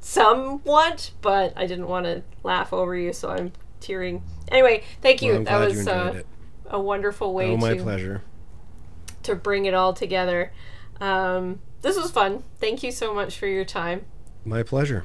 somewhat, 0.00 1.12
but 1.20 1.52
I 1.56 1.66
didn't 1.66 1.88
want 1.88 2.06
to 2.06 2.22
laugh 2.42 2.72
over 2.72 2.96
you, 2.96 3.12
so 3.12 3.30
I'm 3.30 3.52
tearing. 3.80 4.22
Anyway, 4.48 4.84
thank 5.00 5.22
you. 5.22 5.34
well, 5.34 5.44
that 5.44 5.58
was 5.66 5.84
you 5.86 5.90
uh, 5.90 6.22
a 6.66 6.80
wonderful 6.80 7.32
way 7.34 7.50
Oh, 7.52 7.56
my 7.56 7.74
to 7.76 7.82
pleasure. 7.82 8.22
to 9.24 9.34
bring 9.34 9.64
it 9.66 9.74
all 9.74 9.92
together. 9.92 10.52
Um, 11.00 11.60
this 11.82 11.96
was 11.96 12.10
fun. 12.10 12.44
Thank 12.58 12.82
you 12.82 12.92
so 12.92 13.12
much 13.14 13.36
for 13.38 13.46
your 13.46 13.64
time. 13.64 14.04
My 14.44 14.62
pleasure. 14.62 15.04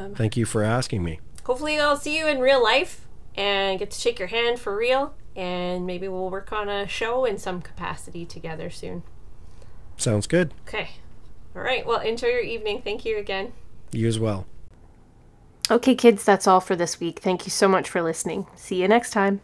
Um, 0.00 0.14
Thank 0.14 0.36
you 0.36 0.44
for 0.44 0.62
asking 0.62 1.02
me. 1.04 1.20
hopefully, 1.44 1.78
I'll 1.78 1.96
see 1.96 2.16
you 2.18 2.26
in 2.26 2.40
real 2.40 2.62
life 2.62 3.05
and 3.36 3.78
get 3.78 3.90
to 3.90 3.98
shake 3.98 4.18
your 4.18 4.28
hand 4.28 4.58
for 4.58 4.76
real. 4.76 5.14
And 5.34 5.86
maybe 5.86 6.08
we'll 6.08 6.30
work 6.30 6.52
on 6.52 6.68
a 6.68 6.88
show 6.88 7.24
in 7.24 7.38
some 7.38 7.60
capacity 7.60 8.24
together 8.24 8.70
soon. 8.70 9.02
Sounds 9.96 10.26
good. 10.26 10.54
Okay. 10.66 10.90
All 11.54 11.62
right. 11.62 11.86
Well, 11.86 12.00
enjoy 12.00 12.28
your 12.28 12.40
evening. 12.40 12.82
Thank 12.82 13.04
you 13.04 13.18
again. 13.18 13.52
You 13.92 14.08
as 14.08 14.18
well. 14.18 14.46
Okay, 15.70 15.94
kids, 15.94 16.22
that's 16.22 16.46
all 16.46 16.60
for 16.60 16.76
this 16.76 17.00
week. 17.00 17.18
Thank 17.18 17.44
you 17.44 17.50
so 17.50 17.66
much 17.66 17.88
for 17.88 18.00
listening. 18.00 18.46
See 18.54 18.80
you 18.80 18.88
next 18.88 19.10
time. 19.10 19.40